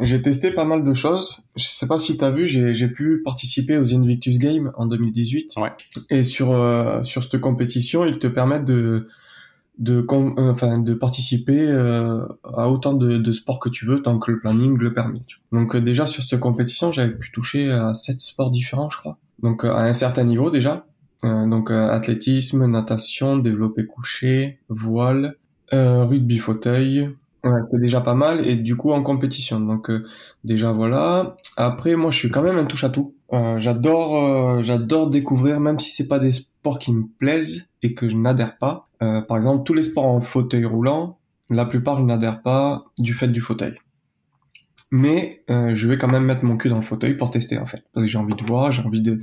[0.00, 1.42] j'ai testé pas mal de choses.
[1.56, 5.54] Je sais pas si t'as vu, j'ai pu participer aux Invictus Games en 2018.
[5.56, 5.72] Ouais.
[6.08, 9.08] Et sur euh, sur cette compétition, ils te permettent de
[9.78, 14.18] de euh, enfin de participer euh, à autant de, de sports que tu veux tant
[14.18, 15.20] que le planning le permet.
[15.26, 15.38] tu.
[15.52, 19.18] Donc euh, déjà sur cette compétition, j'avais pu toucher à sept sports différents, je crois.
[19.42, 20.86] Donc euh, à un certain niveau déjà.
[21.24, 25.36] Euh, donc euh, athlétisme, natation, développé couché, voile,
[25.72, 27.10] euh, rugby fauteuil.
[27.42, 29.60] C'est déjà pas mal et du coup en compétition.
[29.60, 30.04] Donc euh,
[30.44, 31.36] déjà voilà.
[31.56, 33.14] Après moi je suis quand même un touche à tout.
[33.32, 37.94] Euh, j'adore euh, j'adore découvrir même si c'est pas des sports qui me plaisent et
[37.94, 38.88] que je n'adhère pas.
[39.02, 43.14] Euh, par exemple tous les sports en fauteuil roulant, la plupart je n'adhère pas du
[43.14, 43.74] fait du fauteuil.
[44.90, 47.66] Mais euh, je vais quand même mettre mon cul dans le fauteuil pour tester en
[47.66, 49.20] fait parce que j'ai envie de voir, j'ai envie de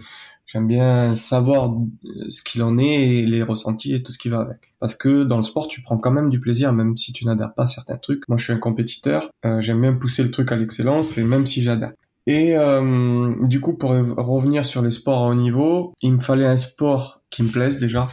[0.47, 4.29] j'aime bien savoir euh, ce qu'il en est et les ressentis et tout ce qui
[4.29, 4.73] va avec.
[4.79, 7.53] Parce que dans le sport, tu prends quand même du plaisir, même si tu n'adhères
[7.53, 8.27] pas à certains trucs.
[8.27, 11.45] Moi, je suis un compétiteur, euh, j'aime bien pousser le truc à l'excellence, et même
[11.45, 11.91] si j'adhère.
[12.25, 16.45] Et euh, du coup, pour revenir sur les sports à haut niveau, il me fallait
[16.45, 18.09] un sport qui me plaise déjà.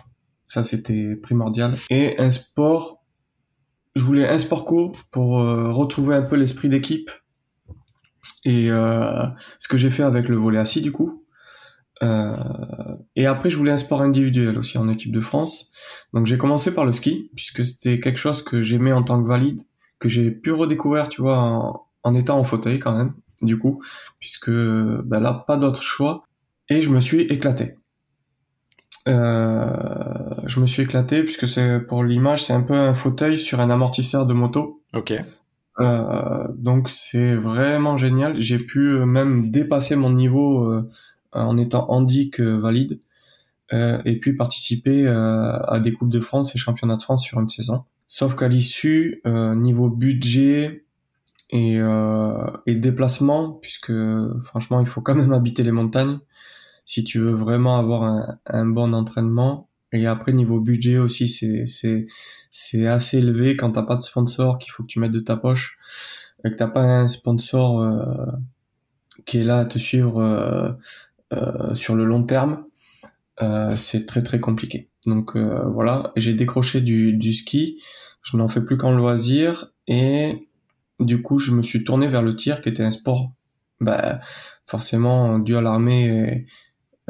[0.48, 1.76] Ça, c'était primordial.
[1.90, 3.02] Et un sport,
[3.96, 7.10] je voulais un sport co pour euh, retrouver un peu l'esprit d'équipe.
[8.44, 9.24] Et euh,
[9.58, 11.24] ce que j'ai fait avec le volet assis, du coup.
[12.02, 12.37] Euh,
[13.16, 15.72] et après, je voulais un sport individuel aussi en équipe de France.
[16.12, 19.28] Donc j'ai commencé par le ski, puisque c'était quelque chose que j'aimais en tant que
[19.28, 19.62] valide,
[19.98, 23.82] que j'ai pu redécouvrir, tu vois, en, étant en fauteuil quand même, du coup,
[24.18, 26.24] puisque ben là, pas d'autre choix.
[26.68, 27.76] Et je me suis éclaté.
[29.06, 33.60] Euh, je me suis éclaté, puisque c'est pour l'image, c'est un peu un fauteuil sur
[33.60, 34.82] un amortisseur de moto.
[34.94, 35.14] Ok.
[35.80, 38.40] Euh, donc c'est vraiment génial.
[38.40, 40.88] J'ai pu euh, même dépasser mon niveau euh,
[41.32, 43.00] en étant handic euh, valide
[44.04, 47.82] et puis participer à des coupes de France et championnats de France sur une saison.
[48.06, 50.84] Sauf qu'à l'issue, niveau budget
[51.50, 51.80] et,
[52.68, 53.92] déplacement, puisque
[54.44, 56.20] franchement il faut quand même habiter les montagnes
[56.84, 59.68] si tu veux vraiment avoir un bon entraînement.
[59.94, 61.28] Et après niveau budget aussi,
[62.50, 63.57] c'est assez élevé.
[63.57, 65.78] Quand t'as pas de sponsor qu'il faut que tu mettes de ta poche
[66.44, 68.26] et que t'as pas un sponsor euh,
[69.24, 70.72] qui est là à te suivre euh,
[71.33, 72.64] euh, sur le long terme,
[73.76, 74.88] c'est très très compliqué.
[75.07, 77.80] Donc voilà, j'ai décroché du, du ski,
[78.22, 79.72] je n'en fais plus qu'en loisir.
[79.87, 80.48] Et
[80.98, 83.33] du coup je me suis tourné vers le tir qui était un sport
[83.80, 84.20] bah,
[84.66, 86.46] forcément dû à l'armée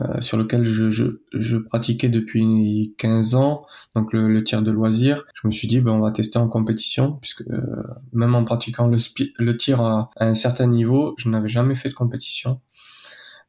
[0.00, 4.72] euh, sur lequel je, je, je, pratiquais depuis 15 ans, donc le, le, tir de
[4.72, 5.24] loisir.
[5.40, 8.88] Je me suis dit, ben, on va tester en compétition, puisque euh, même en pratiquant
[8.88, 8.98] le,
[9.38, 12.61] le tir à, à, un certain niveau, je n'avais jamais fait de compétition.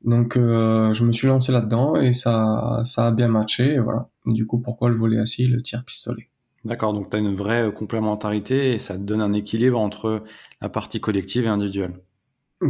[0.03, 3.73] Donc euh, je me suis lancé là-dedans et ça, ça a bien matché.
[3.73, 4.09] Et voilà.
[4.27, 6.29] Du coup, pourquoi le volet assis, le tir pistolet?
[6.63, 10.23] D'accord, donc tu as une vraie complémentarité et ça te donne un équilibre entre
[10.61, 11.95] la partie collective et individuelle.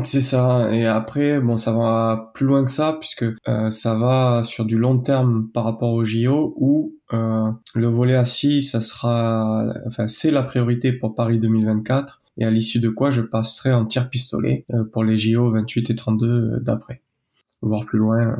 [0.04, 0.74] C'est ça.
[0.74, 4.78] Et après, bon, ça va plus loin que ça puisque euh, ça va sur du
[4.78, 10.32] long terme par rapport au JO où euh, le volet assis, ça sera, enfin, c'est
[10.32, 12.24] la priorité pour Paris 2024.
[12.38, 15.92] Et à l'issue de quoi, je passerai en tir pistolet euh, pour les JO 28
[15.92, 17.02] et 32 d'après,
[17.62, 18.38] voire plus loin.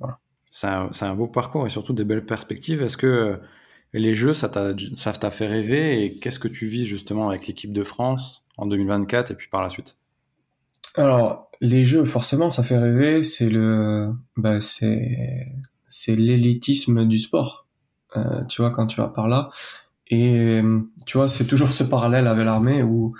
[0.00, 0.18] voilà.
[0.50, 2.82] C'est un, un, beau parcours et surtout des belles perspectives.
[2.82, 3.38] Est-ce que
[3.92, 6.04] les Jeux, ça t'a fait rêver?
[6.04, 9.62] Et qu'est-ce que tu vis justement avec l'équipe de France en 2024 et puis par
[9.62, 9.96] la suite?
[10.94, 13.24] Alors, les jeux, forcément, ça fait rêver.
[13.24, 15.46] C'est le, bah, c'est,
[15.86, 17.66] c'est l'élitisme du sport.
[18.16, 19.50] Euh, tu vois, quand tu vas par là.
[20.10, 20.62] Et
[21.04, 23.14] tu vois, c'est toujours ce parallèle avec l'armée où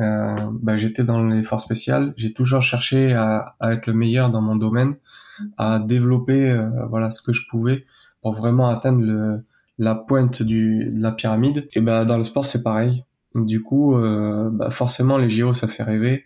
[0.00, 2.14] euh, bah, j'étais dans les forces spéciales.
[2.16, 4.96] J'ai toujours cherché à, être le meilleur dans mon domaine,
[5.56, 7.84] à développer, euh, voilà, ce que je pouvais
[8.22, 9.44] pour vraiment atteindre le,
[9.78, 11.68] la pointe du, de la pyramide.
[11.72, 13.04] Et ben, dans le sport, c'est pareil.
[13.34, 16.24] Du coup, euh, bah, forcément, les JO, ça fait rêver.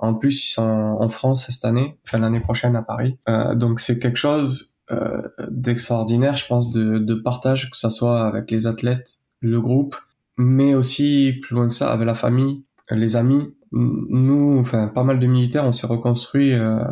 [0.00, 3.18] En plus, ils sont en France cette année, enfin l'année prochaine à Paris.
[3.28, 8.22] Euh, donc c'est quelque chose euh, d'extraordinaire, je pense, de, de, partage, que ça soit
[8.22, 9.94] avec les athlètes, le groupe,
[10.36, 13.54] mais aussi plus loin que ça, avec la famille, les amis.
[13.72, 16.82] Nous, enfin pas mal de militaires, on s'est reconstruit euh,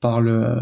[0.00, 0.56] par le,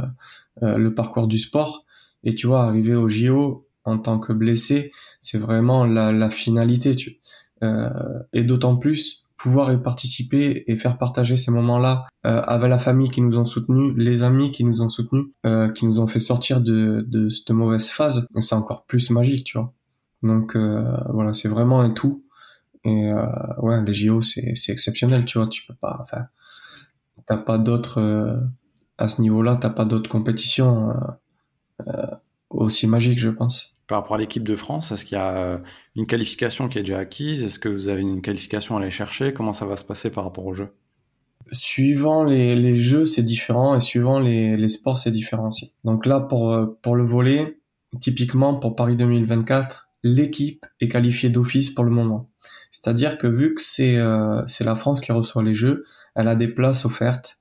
[0.63, 1.87] euh, le parcours du sport.
[2.25, 6.95] Et tu vois, arriver au JO en tant que blessé, c'est vraiment la, la finalité.
[6.95, 7.21] Tu,
[7.63, 7.89] euh,
[8.33, 13.09] et d'autant plus pouvoir y participer et faire partager ces moments-là euh, avec la famille
[13.09, 16.21] qui nous ont soutenus, les amis qui nous ont soutenus, euh, qui nous ont fait
[16.21, 19.73] sortir de, de cette mauvaise phase, c'est encore plus magique, tu vois.
[20.23, 22.25] Donc euh, voilà, c'est vraiment un tout.
[22.85, 23.27] Et euh,
[23.59, 25.49] ouais, les JO, c'est exceptionnel, tu vois.
[25.49, 26.27] Tu peux pas, enfin,
[27.27, 28.41] t'as pas d'autres
[28.99, 30.95] à ce niveau-là, t'as pas d'autres compétitions
[32.57, 33.79] aussi magique, je pense.
[33.87, 35.61] Par rapport à l'équipe de France, est-ce qu'il y a
[35.95, 37.45] une qualification qui est déjà acquise?
[37.45, 39.33] Est-ce que vous avez une qualification à aller chercher?
[39.33, 40.69] Comment ça va se passer par rapport au jeu?
[41.53, 45.73] Suivant les, les jeux, c'est différent et suivant les, les sports, c'est différent aussi.
[45.85, 47.61] Donc là, pour, pour le volet,
[48.01, 52.31] typiquement pour Paris 2024, l'équipe est qualifiée d'office pour le moment.
[52.71, 56.49] C'est-à-dire que vu que c'est euh, la France qui reçoit les jeux, elle a des
[56.49, 57.41] places offertes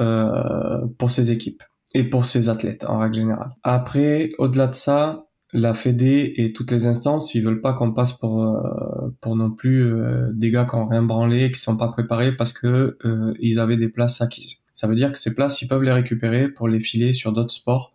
[0.00, 1.62] euh, pour ses équipes
[1.94, 3.52] et pour ses athlètes en règle générale.
[3.62, 8.12] Après, au-delà de ça, la Fédé et toutes les instances, ils veulent pas qu'on passe
[8.12, 11.88] pour euh, pour non plus euh, des gars qui ont rien branlé, qui sont pas
[11.88, 14.58] préparés parce que euh, ils avaient des places acquises.
[14.72, 17.52] Ça veut dire que ces places, ils peuvent les récupérer pour les filer sur d'autres
[17.52, 17.94] sports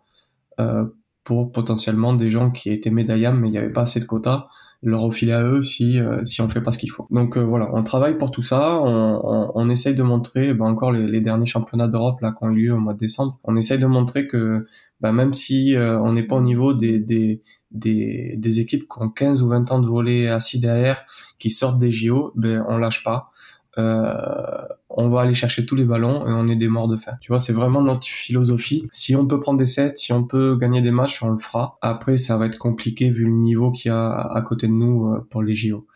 [1.24, 4.48] pour potentiellement des gens qui étaient médaillables mais il n'y avait pas assez de quotas
[4.82, 7.06] leur refiler à eux si euh, si on fait pas ce qu'il faut.
[7.10, 10.66] Donc euh, voilà, on travaille pour tout ça, on, on, on essaye de montrer, ben
[10.66, 13.38] encore les, les, derniers championnats d'Europe là qui ont eu lieu au mois de décembre,
[13.44, 14.66] on essaye de montrer que
[15.00, 19.02] ben, même si euh, on n'est pas au niveau des, des des, des équipes qui
[19.02, 21.04] ont 15 ou 20 ans de volet assis derrière,
[21.38, 23.30] qui sortent des JO, ben on lâche pas.
[23.78, 27.12] Euh, on va aller chercher tous les ballons et on est des morts de faim.
[27.20, 28.86] Tu vois, c'est vraiment notre philosophie.
[28.90, 31.78] Si on peut prendre des sets, si on peut gagner des matchs, on le fera.
[31.80, 35.06] Après, ça va être compliqué vu le niveau qu'il y a à côté de nous
[35.06, 35.86] euh, pour les JO.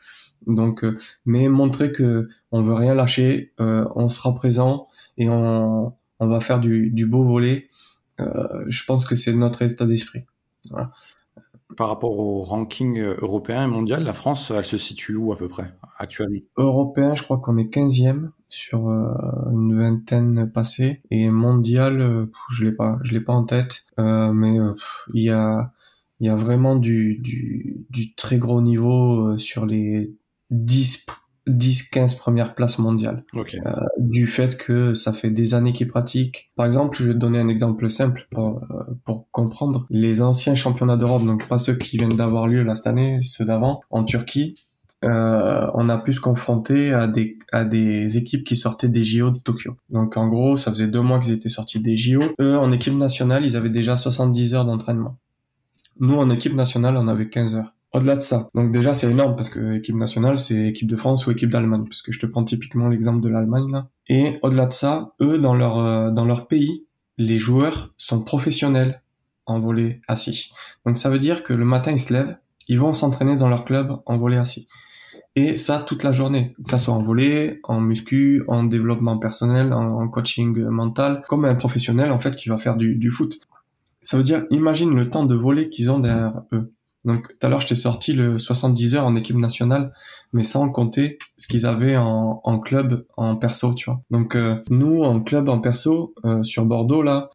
[0.47, 4.87] Donc, euh, mais montrer que on veut rien lâcher, on sera présent
[5.19, 7.69] et on, on va faire du, du beau volet.
[8.19, 10.25] je pense que c'est notre état d'esprit.
[10.71, 10.93] Voilà
[11.77, 15.37] par rapport au ranking euh, européen et mondial, la France, elle se situe où à
[15.37, 16.41] peu près actuellement?
[16.57, 19.13] Européen, je crois qu'on est 15e sur euh,
[19.53, 21.03] une vingtaine passée.
[21.11, 24.57] Et mondial, euh, je l'ai pas, l'ai pas en tête, mais
[25.15, 25.73] il y a
[26.21, 30.15] y a vraiment du, du, du très gros niveau sur les
[30.51, 31.05] 10
[31.49, 33.25] 10-15 premières places mondiales.
[33.33, 33.61] Okay.
[33.65, 36.51] Euh, du fait que ça fait des années qu'ils pratiquent.
[36.57, 39.87] Par exemple, je vais te donner un exemple simple pour, euh, pour comprendre.
[39.91, 43.45] Les anciens championnats d'Europe, donc pas ceux qui viennent d'avoir lieu là cette année, ceux
[43.45, 44.55] d'avant, en Turquie,
[45.05, 49.31] euh, on a pu se confronter à des, à des équipes qui sortaient des JO
[49.31, 49.77] de Tokyo.
[49.91, 52.23] Donc en gros, ça faisait deux mois qu'ils étaient sortis des JO.
[52.41, 55.17] Eux, en équipe nationale, ils avaient déjà 70 heures d'entraînement.
[56.01, 57.76] Nous, en équipe nationale, on avait 15 heures.
[57.97, 61.27] Au-delà de ça, donc déjà c'est énorme parce que équipe nationale c'est équipe de France
[61.27, 63.89] ou équipe d'Allemagne, parce que je te prends typiquement l'exemple de l'Allemagne là.
[64.07, 66.85] Et au-delà de ça, eux dans leur euh, dans leur pays,
[67.17, 69.01] les joueurs sont professionnels
[69.47, 70.53] en volet assis.
[70.85, 72.37] Donc ça veut dire que le matin ils se lèvent,
[72.69, 74.69] ils vont s'entraîner dans leur club en volet assis.
[75.35, 79.73] Et ça toute la journée, que ça soit en volet, en muscu, en développement personnel,
[79.73, 83.39] en, coaching mental, comme un professionnel en fait qui va faire du, du foot.
[84.03, 86.75] Ça veut dire, imagine le temps de voler qu'ils ont derrière eux.
[87.07, 89.93] Donc tout à l'heure, je t'ai sorti le 70 heures en équipe nationale,
[90.33, 94.03] mais sans compter ce qu'ils avaient en, en, club, en perso, tu vois.
[94.11, 97.31] Donc euh, nous, en club, en perso, euh, sur Bordeaux, là,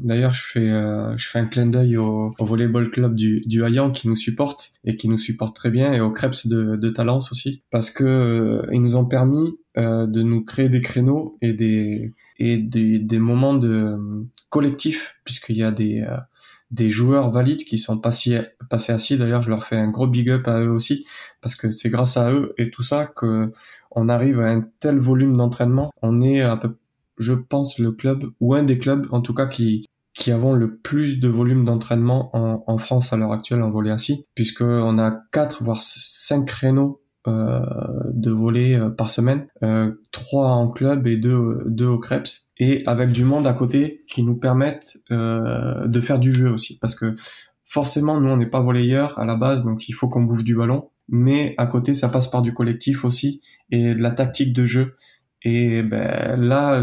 [0.00, 3.64] d'ailleurs, je fais euh, je fais un clin d'œil au, au, volleyball club du, du
[3.64, 6.90] Hayan qui nous supporte et qui nous supporte très bien, et au Krebs de, de
[6.90, 12.12] Talence aussi, parce que ils nous ont permis de nous créer des créneaux et des
[12.38, 13.96] et des, des moments de
[14.50, 16.04] collectif, puisqu'il y a des
[16.70, 19.16] des joueurs valides qui sont passés, passés assis.
[19.16, 21.06] D'ailleurs, je leur fais un gros big up à eux aussi,
[21.40, 23.50] parce que c'est grâce à eux et tout ça que
[23.90, 25.90] on arrive à un tel volume d'entraînement.
[26.02, 26.76] On est à peu,
[27.18, 30.76] je pense, le club ou un des clubs, en tout cas, qui qui avons le
[30.76, 35.22] plus de volume d'entraînement en, en, France à l'heure actuelle en volet assis, puisqu'on a
[35.30, 37.60] quatre voire cinq créneaux euh,
[38.12, 42.82] de voler euh, par semaine, euh, trois en club et deux, deux au Krebs et
[42.86, 46.78] avec du monde à côté qui nous permettent euh, de faire du jeu aussi.
[46.78, 47.14] Parce que
[47.64, 50.56] forcément, nous, on n'est pas volleyeurs à la base, donc il faut qu'on bouffe du
[50.56, 50.90] ballon.
[51.08, 53.40] Mais à côté, ça passe par du collectif aussi
[53.70, 54.96] et de la tactique de jeu.
[55.42, 56.82] Et ben, là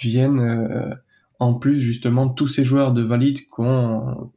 [0.00, 0.94] viennent euh,
[1.38, 4.32] en plus justement tous ces joueurs de valide qui ont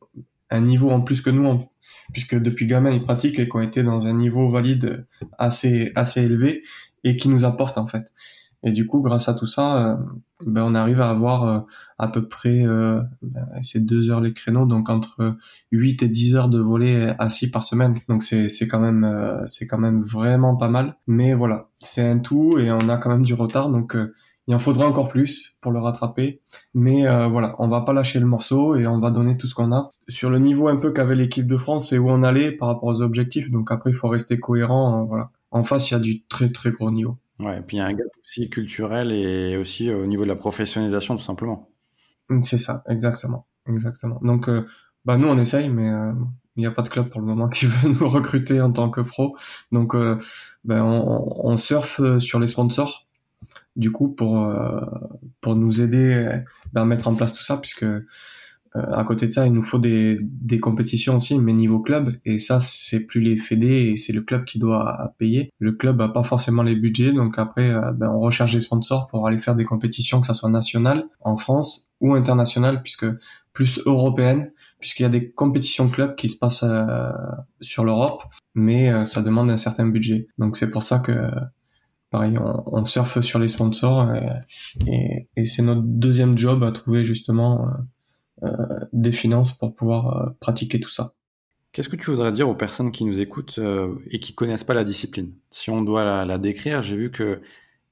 [0.52, 1.66] un niveau en plus que nous,
[2.12, 5.06] puisque depuis gamin ils pratiquent et qui ont été dans un niveau valide
[5.38, 6.64] assez assez élevé
[7.04, 8.12] et qui nous apportent en fait.
[8.64, 9.96] Et du coup, grâce à tout ça, euh,
[10.46, 11.60] ben, on arrive à avoir euh,
[11.98, 15.36] à peu près euh, ben, ces deux heures les créneaux, donc entre
[15.72, 18.00] 8 et 10 heures de volet assis par semaine.
[18.08, 20.96] Donc c'est c'est quand même euh, c'est quand même vraiment pas mal.
[21.08, 23.98] Mais voilà, c'est un tout et on a quand même du retard, donc
[24.48, 26.42] il en faudra encore plus pour le rattraper.
[26.74, 29.72] Mais voilà, on va pas lâcher le morceau et on va donner tout ce qu'on
[29.74, 32.70] a sur le niveau un peu qu'avait l'équipe de France et où on allait par
[32.70, 33.52] rapport aux objectifs.
[33.52, 35.04] Donc après, il faut rester cohérent.
[35.06, 37.18] voilà, en face, il y a du très très gros niveau.
[37.40, 40.30] Ouais, et puis il y a un gap aussi culturel et aussi au niveau de
[40.30, 41.70] la professionnalisation, tout simplement.
[42.30, 43.48] Mm, c'est ça, exactement.
[43.68, 44.20] exactement.
[44.22, 44.66] Donc, euh,
[45.06, 46.12] bah, nous, on essaye, mais euh,
[46.58, 48.90] il n'y a pas de club pour le moment qui veut nous recruter en tant
[48.90, 49.38] que pro.
[49.72, 50.18] Donc, euh,
[50.66, 53.08] ben, on, surfe sur les sponsors,
[53.76, 54.54] du coup, pour,
[55.42, 56.42] pour nous aider
[56.76, 58.06] à mettre en place tout ça, puisque Euh,
[58.74, 62.16] à côté de ça, il nous faut des, des compétitions aussi, mais niveau club.
[62.26, 65.52] Et ça, c'est plus les fédés et c'est le club qui doit payer.
[65.60, 69.08] Le club a pas forcément les budgets, donc après, euh, ben, on recherche des sponsors
[69.08, 73.06] pour aller faire des compétitions, que ça soit nationales en France ou internationales, puisque
[73.54, 77.12] plus européennes, puisqu'il y a des compétitions club qui se passent euh,
[77.60, 78.24] sur l'Europe,
[78.56, 80.28] mais ça demande un certain budget.
[80.38, 81.30] Donc c'est pour ça que
[82.10, 84.14] pareil, on, on, surfe sur les sponsors
[84.88, 87.72] et, et c'est notre deuxième job à trouver justement euh,
[88.94, 91.14] des finances pour pouvoir euh, pratiquer tout ça.
[91.72, 94.74] Qu'est-ce que tu voudrais dire aux personnes qui nous écoutent euh, et qui connaissent pas
[94.74, 95.32] la discipline?
[95.52, 97.40] Si on doit la, la décrire, j'ai vu qu'il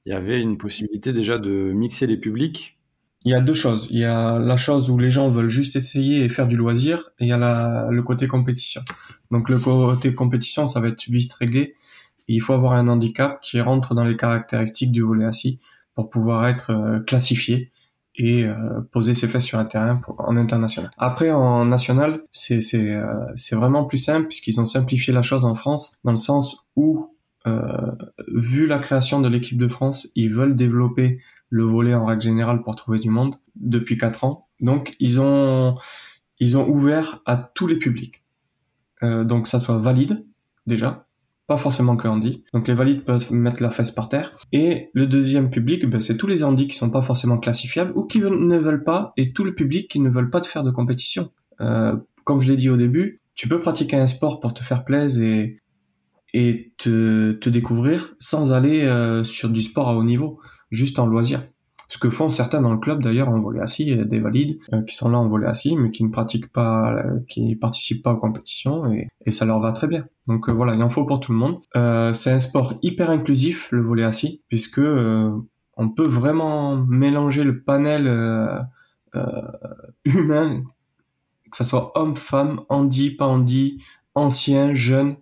[0.06, 2.78] y avait une possibilité déjà de mixer les publics.
[3.24, 3.88] Il y a deux choses.
[3.90, 7.10] Il y a la chose où les gens veulent juste essayer et faire du loisir,
[7.18, 8.82] et il y a la, le côté compétition.
[9.30, 11.74] Donc le côté compétition, ça va être vite réglé.
[12.26, 15.58] il faut avoir un handicap qui rentre dans les caractéristiques du volet assis
[15.94, 17.70] pour pouvoir être classifié
[18.18, 20.90] et euh, poser ses fesses sur un terrain pour, en international.
[20.98, 23.06] Après, en national, c'est euh,
[23.52, 27.14] vraiment plus simple puisqu'ils ont simplifié la chose en France dans le sens où,
[27.46, 27.92] euh,
[28.34, 32.62] vu la création de l'équipe de France, ils veulent développer le volet en règle générale
[32.62, 34.48] pour trouver du monde depuis quatre ans.
[34.60, 35.76] Donc, ils ont
[36.40, 38.22] ils ont ouvert à tous les publics.
[39.02, 40.24] Euh, donc, ça soit valide
[40.66, 41.06] déjà,
[41.48, 42.44] pas forcément que handi.
[42.52, 44.36] Donc les valides peuvent mettre leurs fesses par terre.
[44.52, 48.04] Et le deuxième public, ben, c'est tous les handis qui sont pas forcément classifiables ou
[48.04, 50.70] qui ne veulent pas, et tout le public qui ne veulent pas de faire de
[50.70, 51.32] compétition.
[51.62, 54.84] Euh, comme je l'ai dit au début, tu peux pratiquer un sport pour te faire
[54.84, 55.48] plaisir
[56.34, 60.40] et, te, te découvrir sans aller euh, sur du sport à haut niveau,
[60.70, 61.40] juste en loisir.
[61.88, 64.94] Ce que font certains dans le club d'ailleurs en volet assis, des valides euh, qui
[64.94, 68.18] sont là en volet assis mais qui ne pratiquent pas, euh, qui participent pas aux
[68.18, 70.04] compétitions et, et, ça leur va très bien.
[70.26, 71.60] Donc euh, voilà, il en faut pour tout le monde.
[72.14, 78.06] c'est un sport hyper inclusif le volet assis puisque on peut vraiment mélanger le panel
[80.04, 80.62] humain,
[81.50, 83.82] que ça soit homme, femme, handi, pas handi,
[84.14, 85.16] ancien, jeune.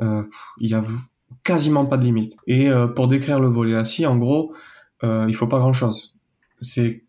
[0.00, 0.82] il y a
[1.44, 2.36] quasiment pas de limite.
[2.46, 4.52] Et pour décrire le volet assis, en gros,
[5.04, 6.18] euh, il faut pas grand chose.
[6.60, 7.04] C'est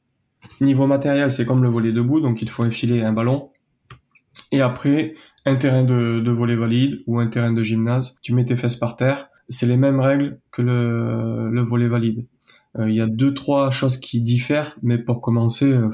[0.60, 3.52] niveau matériel, c'est comme le volet debout, donc il te faut enfiler un ballon.
[4.52, 5.16] Et après,
[5.46, 8.78] un terrain de, de volet valide ou un terrain de gymnase, tu mets tes fesses
[8.78, 9.30] par terre.
[9.50, 12.26] C'est les mêmes règles que le, le volet valide.
[12.80, 15.90] Euh, il y a deux trois choses qui diffèrent, mais pour commencer, euh,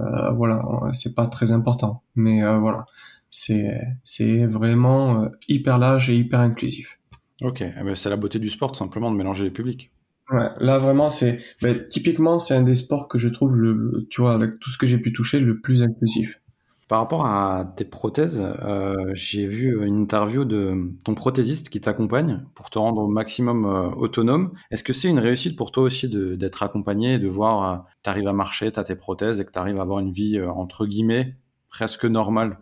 [0.00, 0.62] euh voilà,
[0.92, 2.02] c'est pas très important.
[2.16, 2.86] Mais euh, voilà,
[3.30, 6.98] c'est vraiment hyper large et hyper inclusif.
[7.42, 9.90] Ok, eh ben, c'est la beauté du sport, simplement de mélanger les publics.
[10.30, 14.20] Ouais, là vraiment c'est ben, typiquement c'est un des sports que je trouve le tu
[14.20, 16.40] vois avec tout ce que j'ai pu toucher le plus inclusif.
[16.88, 22.44] Par rapport à tes prothèses, euh, j'ai vu une interview de ton prothésiste qui t'accompagne
[22.54, 24.52] pour te rendre au maximum euh, autonome.
[24.72, 28.10] Est-ce que c'est une réussite pour toi aussi d'être accompagné et de voir euh, tu
[28.10, 30.38] arrives à marcher, tu as tes prothèses et que tu arrives à avoir une vie
[30.38, 31.36] euh, entre guillemets
[31.70, 32.58] presque normale?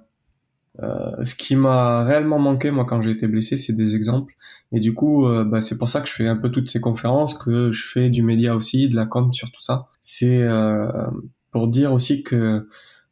[0.80, 4.34] Euh, ce qui m'a réellement manqué moi quand j'ai été blessé, c'est des exemples.
[4.72, 6.80] Et du coup, euh, bah, c'est pour ça que je fais un peu toutes ces
[6.80, 9.86] conférences, que je fais du média aussi, de la com sur tout ça.
[10.00, 11.06] C'est euh,
[11.50, 12.66] pour dire aussi que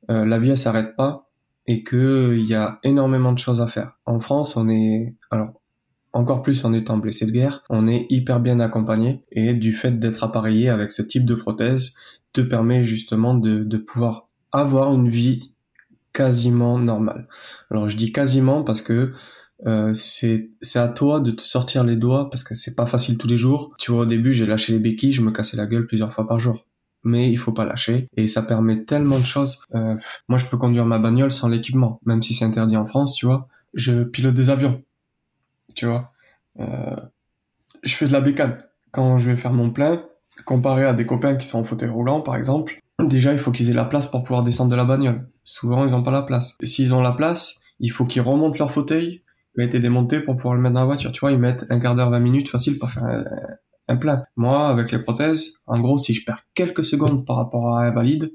[0.09, 1.29] la vie elle s'arrête pas
[1.67, 3.99] et que il y a énormément de choses à faire.
[4.07, 5.61] En France, on est alors
[6.13, 9.99] encore plus en étant blessé de guerre, on est hyper bien accompagné et du fait
[9.99, 11.95] d'être appareillé avec ce type de prothèse
[12.33, 15.56] te permet justement de, de pouvoir avoir une vie
[16.17, 17.29] quasiment normal.
[17.71, 19.13] Alors je dis quasiment parce que
[19.67, 23.29] euh, c'est à toi de te sortir les doigts parce que c'est pas facile tous
[23.29, 23.75] les jours.
[23.79, 26.27] Tu vois au début j'ai lâché les béquilles, je me cassais la gueule plusieurs fois
[26.27, 26.65] par jour.
[27.05, 29.63] Mais il faut pas lâcher et ça permet tellement de choses.
[29.75, 29.95] Euh,
[30.29, 33.27] moi je peux conduire ma bagnole sans l'équipement, même si c'est interdit en France, tu
[33.27, 33.47] vois.
[33.75, 34.83] Je pilote des avions,
[35.75, 36.13] tu vois.
[36.59, 36.97] Euh,
[37.83, 40.03] je fais de la bécane quand je vais faire mon plein.
[40.47, 43.71] Comparé à des copains qui sont en fauteuil roulant par exemple, déjà il faut qu'ils
[43.71, 45.29] aient la place pour pouvoir descendre de la bagnole.
[45.45, 46.57] Souvent ils n'ont pas la place.
[46.63, 49.23] S'ils ont la place, il faut qu'ils remontent leur fauteuil,
[49.55, 51.13] qui a été démonté pour pouvoir le mettre dans la voiture.
[51.13, 53.05] Tu vois, ils mettent un quart d'heure, 20 minutes facile pour faire
[53.89, 54.23] un, plein.
[54.37, 57.91] Moi, avec les prothèses, en gros, si je perds quelques secondes par rapport à un
[57.91, 58.33] valide,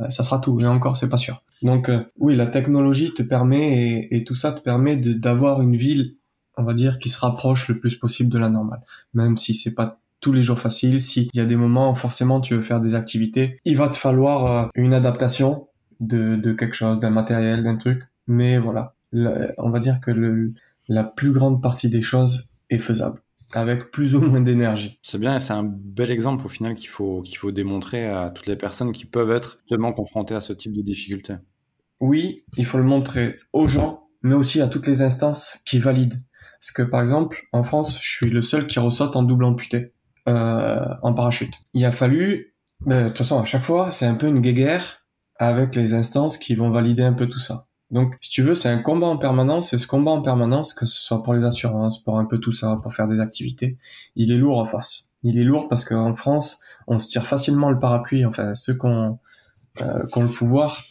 [0.00, 0.58] euh, ça sera tout.
[0.60, 1.42] Et encore, c'est pas sûr.
[1.62, 6.16] Donc, euh, oui, la technologie te permet et, tout ça te permet d'avoir une ville,
[6.56, 8.80] on va dire, qui se rapproche le plus possible de la normale.
[9.14, 11.00] Même si c'est pas tous les jours facile.
[11.00, 13.96] S'il y a des moments où forcément tu veux faire des activités, il va te
[13.96, 15.68] falloir euh, une adaptation
[16.00, 18.02] de, de quelque chose, d'un matériel, d'un truc.
[18.26, 20.52] Mais voilà, on va dire que le,
[20.88, 23.20] la plus grande partie des choses est faisable
[23.52, 24.98] avec plus ou moins d'énergie.
[25.02, 28.46] C'est bien, c'est un bel exemple au final qu'il faut, qu'il faut démontrer à toutes
[28.46, 31.36] les personnes qui peuvent être justement confrontées à ce type de difficultés.
[32.00, 36.18] Oui, il faut le montrer aux gens, mais aussi à toutes les instances qui valident.
[36.60, 39.92] Parce que par exemple, en France, je suis le seul qui ressaute en double amputé.
[40.28, 41.54] Euh, en parachute.
[41.72, 42.54] Il a fallu,
[42.84, 45.02] ben, de toute façon, à chaque fois, c'est un peu une guéguerre
[45.38, 47.66] avec les instances qui vont valider un peu tout ça.
[47.92, 50.84] Donc, si tu veux, c'est un combat en permanence, et ce combat en permanence, que
[50.84, 53.78] ce soit pour les assurances, pour un peu tout ça, pour faire des activités,
[54.16, 55.10] il est lourd en face.
[55.22, 58.86] Il est lourd parce qu'en France, on se tire facilement le parapluie, enfin, ceux qui
[58.86, 59.20] ont,
[59.80, 60.82] euh, le pouvoir,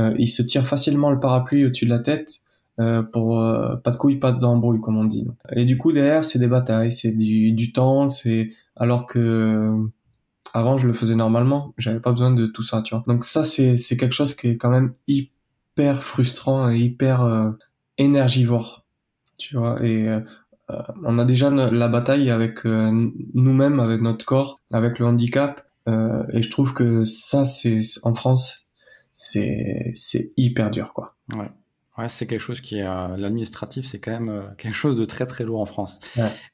[0.00, 2.40] euh, ils se tirent facilement le parapluie au-dessus de la tête,
[2.80, 5.26] euh, pour euh, pas de couilles, pas d'embrouille, comme on dit.
[5.54, 9.88] Et du coup, derrière, c'est des batailles, c'est du, du temps, c'est, alors que,
[10.54, 13.04] avant, je le faisais normalement, j'avais pas besoin de tout ça, tu vois.
[13.06, 17.50] Donc ça, c'est, c'est quelque chose qui est quand même hyper frustrant et hyper euh,
[17.98, 18.84] énergivore,
[19.38, 19.82] tu vois.
[19.84, 20.20] Et euh,
[20.70, 25.66] euh, on a déjà la bataille avec nous-mêmes, avec notre corps, avec le handicap.
[25.86, 28.70] et je trouve que ça, c'est en France,
[29.12, 31.16] c'est c'est hyper dur, quoi.
[31.34, 31.50] Ouais.
[31.98, 35.44] Ouais, c'est quelque chose qui est l'administratif, c'est quand même quelque chose de très très
[35.44, 36.00] lourd en France.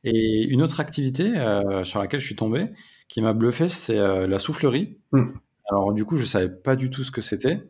[0.04, 1.32] Et une autre activité
[1.84, 2.70] sur laquelle je suis tombé,
[3.08, 4.98] qui m'a bluffé, c'est la soufflerie.
[5.12, 5.28] Mmh.
[5.70, 7.62] Alors du coup, je savais pas du tout ce que c'était.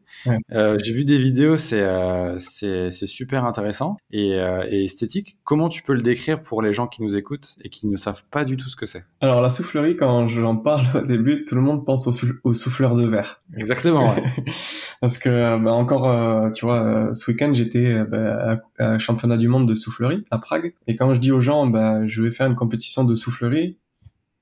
[0.52, 5.36] Euh, j'ai vu des vidéos, c'est euh, c'est super intéressant et, euh, et, esthétique.
[5.42, 8.22] Comment tu peux le décrire pour les gens qui nous écoutent et qui ne savent
[8.30, 9.04] pas du tout ce que c'est?
[9.20, 12.94] Alors la soufflerie, quand j'en parle au début, tout le monde pense au, au souffleur
[12.94, 13.42] de verre.
[13.56, 14.14] Exactement.
[15.00, 19.48] Parce que bah, encore, euh, tu vois, ce week-end j'étais bah, à, à championnat du
[19.48, 22.46] monde de soufflerie à Prague et quand je dis aux gens, bah, je vais faire
[22.46, 23.76] une compétition de soufflerie,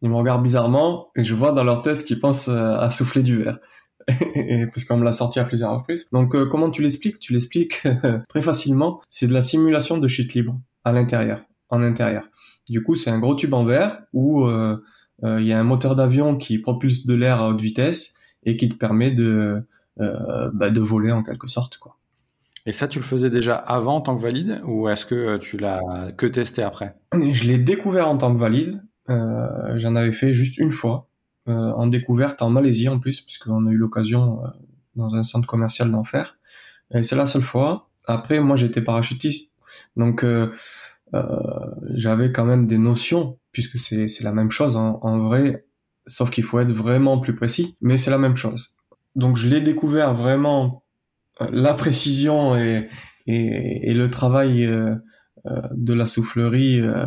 [0.03, 3.23] ils me regardent bizarrement et je vois dans leur tête qu'ils pensent euh, à souffler
[3.23, 3.59] du verre.
[4.37, 6.09] et puisqu'on me l'a sorti à plusieurs reprises.
[6.13, 7.19] Donc euh, comment tu l'expliques?
[7.19, 7.87] Tu l'expliques
[8.29, 9.01] très facilement.
[9.09, 11.41] C'est de la simulation de chute libre à l'intérieur,
[11.71, 12.29] en intérieur.
[12.69, 14.77] Du coup, c'est un gros tube en verre où euh,
[15.23, 18.69] il y a un moteur d'avion qui propulse de l'air à haute vitesse et qui
[18.69, 19.67] te permet de
[19.99, 21.97] bah, de voler en quelque sorte, quoi.
[22.67, 24.61] Et ça, tu le faisais déjà avant en tant que valide?
[24.67, 25.81] Ou est-ce que tu l'as
[26.17, 26.97] que testé après?
[27.15, 31.09] Je l'ai découvert en tant que valide j'en avais fait juste une fois,
[31.49, 34.49] euh, en découverte en Malaisie en plus, puisqu'on a eu l'occasion euh,
[34.95, 36.39] dans un centre commercial d'en faire.
[36.95, 37.89] Et c'est la seule fois.
[38.07, 39.55] Après, moi, j'étais parachutiste,
[39.97, 40.25] donc
[41.95, 45.67] j'avais quand même des notions, puisque c'est la même chose en, en vrai,
[46.07, 48.77] sauf qu'il faut être vraiment plus précis, mais c'est la même chose.
[49.17, 50.85] Donc je l'ai découvert vraiment
[51.41, 52.89] la précision et,
[53.27, 54.71] et, et le travail
[55.47, 57.07] euh, de la soufflerie euh,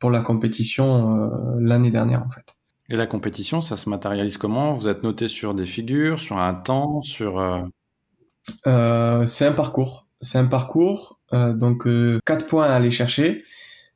[0.00, 1.28] pour la compétition euh,
[1.60, 2.56] l'année dernière en fait.
[2.88, 4.72] Et la compétition, ça se matérialise comment?
[4.72, 7.60] Vous êtes noté sur des figures, sur un temps, sur euh,
[8.66, 10.08] euh, C'est un parcours.
[10.22, 11.88] C'est un parcours, donc
[12.26, 13.42] quatre points à aller chercher.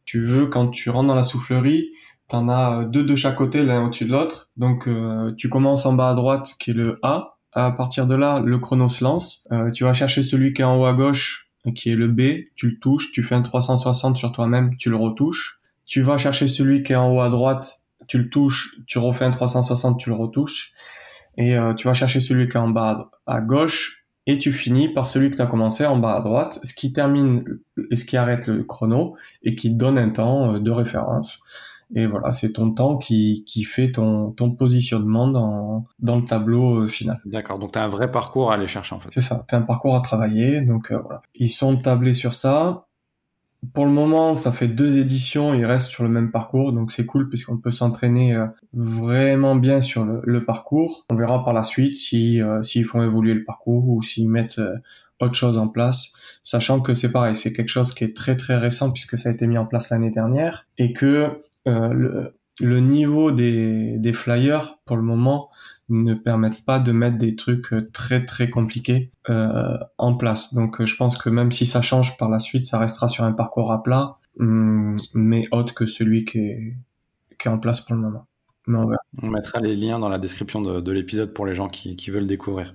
[0.06, 1.90] Tu veux quand tu rentres dans la soufflerie,
[2.28, 4.50] t'en as deux de chaque côté, l'un au-dessus de l'autre.
[4.56, 4.88] Donc
[5.36, 7.36] tu commences en bas à droite, qui est le A.
[7.52, 9.46] À partir de là, le chrono se lance.
[9.74, 12.46] tu vas chercher celui qui est en haut à gauche, qui est le B.
[12.54, 16.48] Tu le touches, tu fais un 360 sur toi-même, tu le retouches tu vas chercher
[16.48, 20.10] celui qui est en haut à droite, tu le touches, tu refais un 360, tu
[20.10, 20.72] le retouches,
[21.36, 24.88] et euh, tu vas chercher celui qui est en bas à gauche, et tu finis
[24.88, 27.44] par celui que tu as commencé en bas à droite, ce qui termine
[27.90, 31.42] et ce qui arrête le chrono, et qui donne un temps euh, de référence.
[31.94, 36.80] Et voilà, c'est ton temps qui, qui fait ton, ton positionnement dans, dans le tableau
[36.80, 37.20] euh, final.
[37.26, 39.10] D'accord, donc tu as un vrai parcours à aller chercher en fait.
[39.12, 41.20] C'est ça, tu as un parcours à travailler, donc voilà.
[41.34, 42.86] Ils sont tablés sur ça,
[43.72, 47.06] pour le moment, ça fait deux éditions, il reste sur le même parcours, donc c'est
[47.06, 51.04] cool puisqu'on peut s'entraîner euh, vraiment bien sur le, parcours.
[51.10, 54.58] On verra par la suite si euh, s'ils font évoluer le parcours ou s'ils mettent
[54.58, 54.76] euh,
[55.20, 56.12] autre chose en place,
[56.42, 59.32] sachant que c'est pareil, c'est quelque chose qui est très très récent puisque ça a
[59.32, 61.28] été mis en place l'année dernière et que
[61.66, 65.50] le, le niveau des, flyers pour le moment
[65.88, 70.54] ne permettent pas de mettre des trucs euh, très très compliqués euh, en place.
[70.54, 73.24] Donc euh, je pense que même si ça change par la suite, ça restera sur
[73.24, 76.76] un parcours à plat, hum, mais autre que celui qui est,
[77.38, 78.26] qui est en place pour le moment.
[78.66, 82.26] On, mettra les liens dans la description de, de l'épisode pour les gens qui, veulent
[82.26, 82.74] découvrir.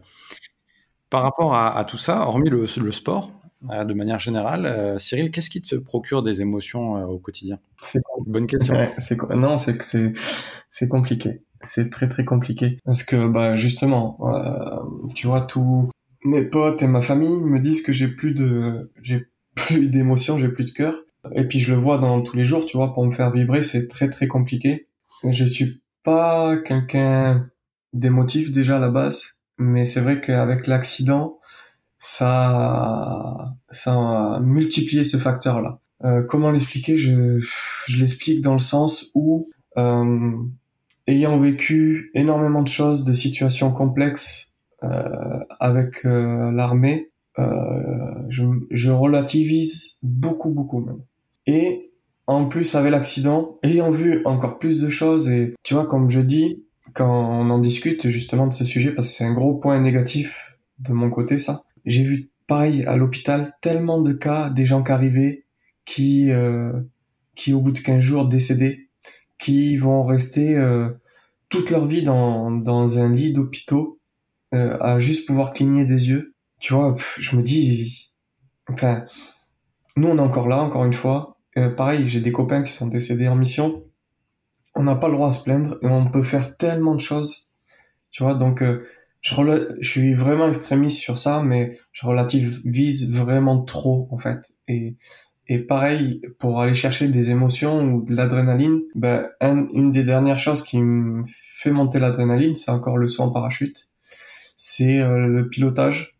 [1.09, 4.65] Par rapport à, tout ça, hormis le, sport, de manière générale.
[4.65, 7.59] Euh, Cyril, qu'est-ce qui te procure des émotions euh, au quotidien?
[7.81, 8.75] C'est bonne question.
[9.35, 10.13] non, c'est que c'est
[10.69, 11.43] c'est compliqué.
[11.61, 14.17] C'est très très compliqué parce que bah justement,
[15.13, 15.89] tu vois, tous
[16.23, 20.49] mes potes et ma famille me disent que j'ai plus de j'ai plus d'émotions, j'ai
[20.49, 20.95] plus de cœur.
[21.35, 23.61] Et puis je le vois dans tous les jours, tu vois, pour me faire vibrer,
[23.61, 24.87] c'est très très compliqué.
[25.27, 27.49] Je suis pas quelqu'un
[27.93, 31.39] d'émotif déjà à la base, mais c'est vrai qu'avec l'accident,
[31.99, 35.79] ça, ça a multiplié ce facteur-là.
[36.05, 36.95] Euh, comment l'expliquer?
[36.95, 37.37] Je,
[37.87, 39.47] je l'explique dans le sens où,
[39.77, 40.31] euh,
[41.07, 44.47] ayant vécu énormément de choses, de situations complexes
[44.83, 51.01] euh, avec euh, l'armée, euh, je, je relativise beaucoup, beaucoup même.
[51.47, 51.91] Et
[52.27, 56.21] en plus, avec l'accident, ayant vu encore plus de choses, et tu vois, comme je
[56.21, 59.79] dis, quand on en discute justement de ce sujet, parce que c'est un gros point
[59.79, 61.63] négatif de mon côté ça.
[61.85, 65.45] J'ai vu pareil à l'hôpital tellement de cas des gens qui arrivaient
[65.89, 66.71] qui euh,
[67.35, 68.89] qui au bout de 15 jours décédés,
[69.39, 70.89] qui vont rester euh,
[71.49, 73.99] toute leur vie dans dans un lit d'hôpitaux
[74.53, 76.35] euh, à juste pouvoir cligner des yeux.
[76.59, 78.11] Tu vois, je me dis
[78.69, 79.05] enfin
[79.97, 81.37] nous on est encore là encore une fois.
[81.75, 83.83] pareil, j'ai des copains qui sont décédés en mission.
[84.75, 87.51] On n'a pas le droit à se plaindre et on peut faire tellement de choses.
[88.11, 88.63] Tu vois, donc
[89.21, 89.35] je,
[89.79, 94.53] je suis vraiment extrémiste sur ça, mais je relativise vraiment trop en fait.
[94.67, 94.95] Et,
[95.47, 100.61] et pareil, pour aller chercher des émotions ou de l'adrénaline, ben, une des dernières choses
[100.61, 101.23] qui me
[101.57, 103.89] fait monter l'adrénaline, c'est encore le saut en parachute.
[104.55, 106.15] C'est euh, le pilotage.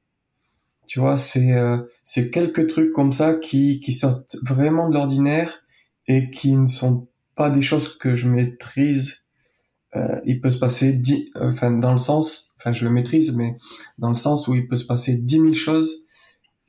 [0.88, 1.78] Tu vois, c'est euh,
[2.32, 5.62] quelques trucs comme ça qui, qui sortent vraiment de l'ordinaire
[6.08, 9.26] et qui ne sont pas des choses que je maîtrise
[9.96, 13.56] euh, il peut se passer dix, enfin dans le sens, enfin je le maîtrise, mais
[13.98, 16.06] dans le sens où il peut se passer dix mille choses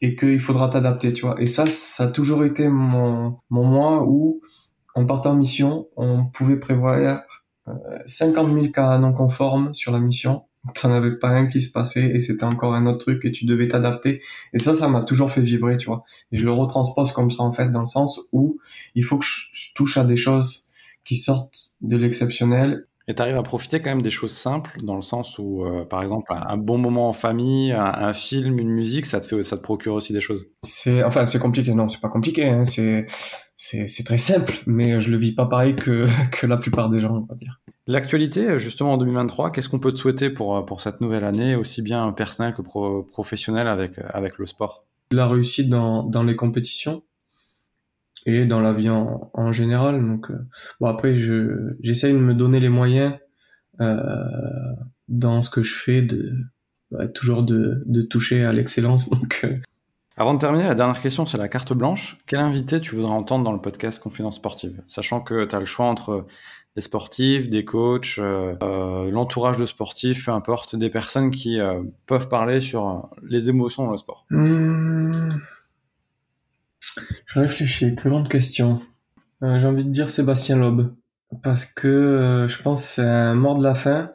[0.01, 1.41] et qu'il faudra t'adapter, tu vois.
[1.41, 4.41] Et ça, ça a toujours été mon mon moi où
[4.95, 7.23] en partant en mission, on pouvait prévoir
[7.69, 7.73] euh,
[8.07, 10.43] 50 000 cas non conformes sur la mission.
[10.75, 13.47] T'en avais pas un qui se passait et c'était encore un autre truc et tu
[13.47, 14.21] devais t'adapter.
[14.53, 16.05] Et ça, ça m'a toujours fait vibrer, tu vois.
[16.33, 18.59] Et je le retranspose comme ça en fait dans le sens où
[18.95, 20.67] il faut que je touche à des choses
[21.05, 24.95] qui sortent de l'exceptionnel et tu arrives à profiter quand même des choses simples, dans
[24.95, 29.05] le sens où, euh, par exemple, un bon moment en famille, un, film, une musique,
[29.05, 30.47] ça te fait, ça te procure aussi des choses.
[30.63, 31.75] C'est, enfin, c'est compliqué.
[31.75, 32.47] Non, c'est pas compliqué.
[32.47, 32.65] Hein.
[32.65, 33.07] C'est,
[33.57, 37.17] c'est, très simple, mais je le vis pas pareil que, que la plupart des gens,
[37.17, 37.61] on va dire.
[37.89, 41.83] L'actualité, justement, en 2023, qu'est-ce qu'on peut te souhaiter pour, pour cette nouvelle année, aussi
[41.83, 44.85] bien personnelle que professionnelle avec, avec le sport?
[45.11, 47.03] La réussite dans, dans les compétitions
[48.27, 50.01] et dans la vie en, en général.
[50.05, 50.39] Donc, euh,
[50.81, 53.15] bon après, je j'essaye de me donner les moyens
[53.81, 54.05] euh,
[55.09, 56.35] dans ce que je fais de
[57.15, 59.11] toujours de, de toucher à l'excellence.
[59.21, 59.57] Donc, euh.
[60.17, 62.19] avant de terminer, la dernière question, c'est la carte blanche.
[62.27, 65.67] Quel invité tu voudrais entendre dans le podcast Confidence Sportive, sachant que tu as le
[65.67, 66.27] choix entre
[66.77, 71.59] des sportifs, des coachs, l'entourage de sportifs, peu importe, des personnes qui
[72.07, 74.27] peuvent parler sur les émotions dans le sport.
[74.31, 75.11] Mmh.
[77.27, 78.81] Je réfléchis, plus grande question.
[79.43, 80.89] Euh, j'ai envie de dire Sébastien Loeb.
[81.43, 84.11] Parce que euh, je pense que c'est un mort de la faim.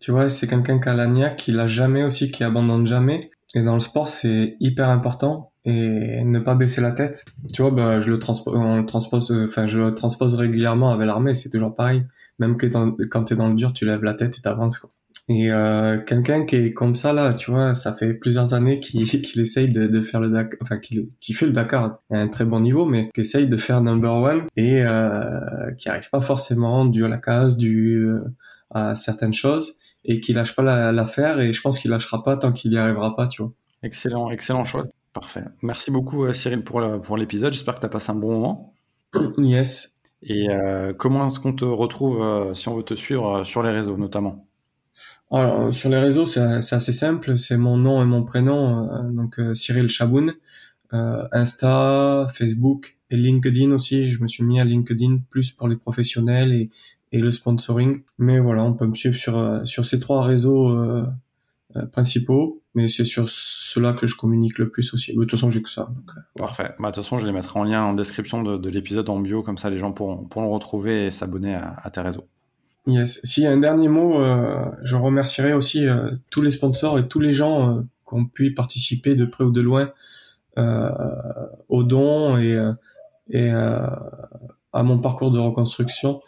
[0.00, 3.30] Tu vois, c'est quelqu'un qui a la qui l'a jamais aussi, qui abandonne jamais.
[3.54, 5.52] Et dans le sport, c'est hyper important.
[5.64, 7.24] Et ne pas baisser la tête.
[7.52, 11.34] Tu vois, bah, je le on le transpose, enfin, je le transpose régulièrement avec l'armée,
[11.34, 12.04] c'est toujours pareil.
[12.38, 14.90] Même que quand quand t'es dans le dur, tu lèves la tête et t'avances, quoi.
[15.32, 19.04] Et euh, quelqu'un qui est comme ça là, tu vois, ça fait plusieurs années qu'il
[19.22, 22.26] qu'il essaye de, de, faire le Dakar, enfin qui, qui fait le Dakar à un
[22.26, 26.20] très bon niveau, mais qui essaye de faire number one et euh, qui arrive pas
[26.20, 28.24] forcément dû à la case, dû euh,
[28.70, 32.50] à certaines choses et qui lâche pas l'affaire et je pense qu'il lâchera pas tant
[32.50, 33.52] qu'il y arrivera pas, tu vois.
[33.84, 34.86] Excellent, excellent choix.
[35.12, 35.44] Parfait.
[35.62, 37.52] Merci beaucoup euh, Cyril pour pour l'épisode.
[37.52, 38.74] J'espère que tu as passé un bon moment.
[39.38, 39.96] Yes.
[40.22, 43.96] Et euh, comment est-ce qu'on te retrouve si on veut te suivre sur les réseaux
[43.96, 44.49] notamment?
[45.30, 47.38] Alors, sur les réseaux, c'est assez simple.
[47.38, 50.34] C'est mon nom et mon prénom, euh, donc euh, Cyril Chaboun.
[50.92, 54.10] Euh, Insta, Facebook et LinkedIn aussi.
[54.10, 56.70] Je me suis mis à LinkedIn plus pour les professionnels et,
[57.12, 58.02] et le sponsoring.
[58.18, 60.76] Mais voilà, on peut me suivre sur, sur ces trois réseaux
[61.92, 62.60] principaux.
[62.74, 65.12] Mais c'est sur cela que je communique le plus aussi.
[65.12, 65.90] De toute façon, j'ai que ça.
[66.36, 66.72] Parfait.
[66.80, 69.20] Bah, de toute façon, je les mettrai en lien en description de, de l'épisode en
[69.20, 69.44] bio.
[69.44, 72.26] Comme ça, les gens pourront, le retrouver et s'abonner à tes réseaux.
[72.90, 73.20] Yes.
[73.24, 77.32] Si un dernier mot, euh, je remercierai aussi euh, tous les sponsors et tous les
[77.32, 79.92] gens euh, qui ont pu participer de près ou de loin
[80.58, 80.90] euh,
[81.68, 82.58] aux dons et,
[83.30, 86.20] et à mon parcours de reconstruction.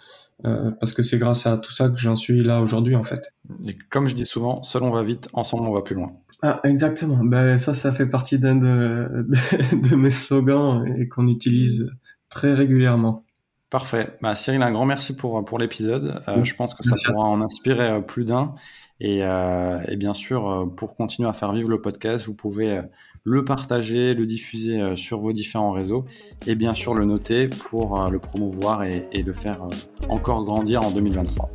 [0.42, 3.34] parce que c'est grâce à tout ça que j'en suis là aujourd'hui en fait.
[3.66, 6.12] Et comme je dis souvent, seul on va vite, ensemble on va plus loin.
[6.40, 7.18] Ah exactement.
[7.24, 11.90] Ben ça, ça fait partie d'un de, de, de, mes slogans et qu'on utilise
[12.28, 13.24] très régulièrement.
[13.72, 14.10] Parfait.
[14.20, 16.22] Bah, Cyril, un grand merci pour, pour l'épisode.
[16.28, 18.54] Euh, je pense que ça pourra en inspirer euh, plus d'un.
[19.00, 22.82] Et, euh, et, bien sûr, pour continuer à faire vivre le podcast, vous pouvez
[23.24, 26.04] le partager, le diffuser sur vos différents réseaux
[26.46, 29.66] et bien sûr le noter pour le promouvoir et, et le faire
[30.08, 31.50] encore grandir en 2023.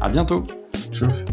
[0.00, 0.44] À bientôt.
[0.90, 1.26] Tchuss.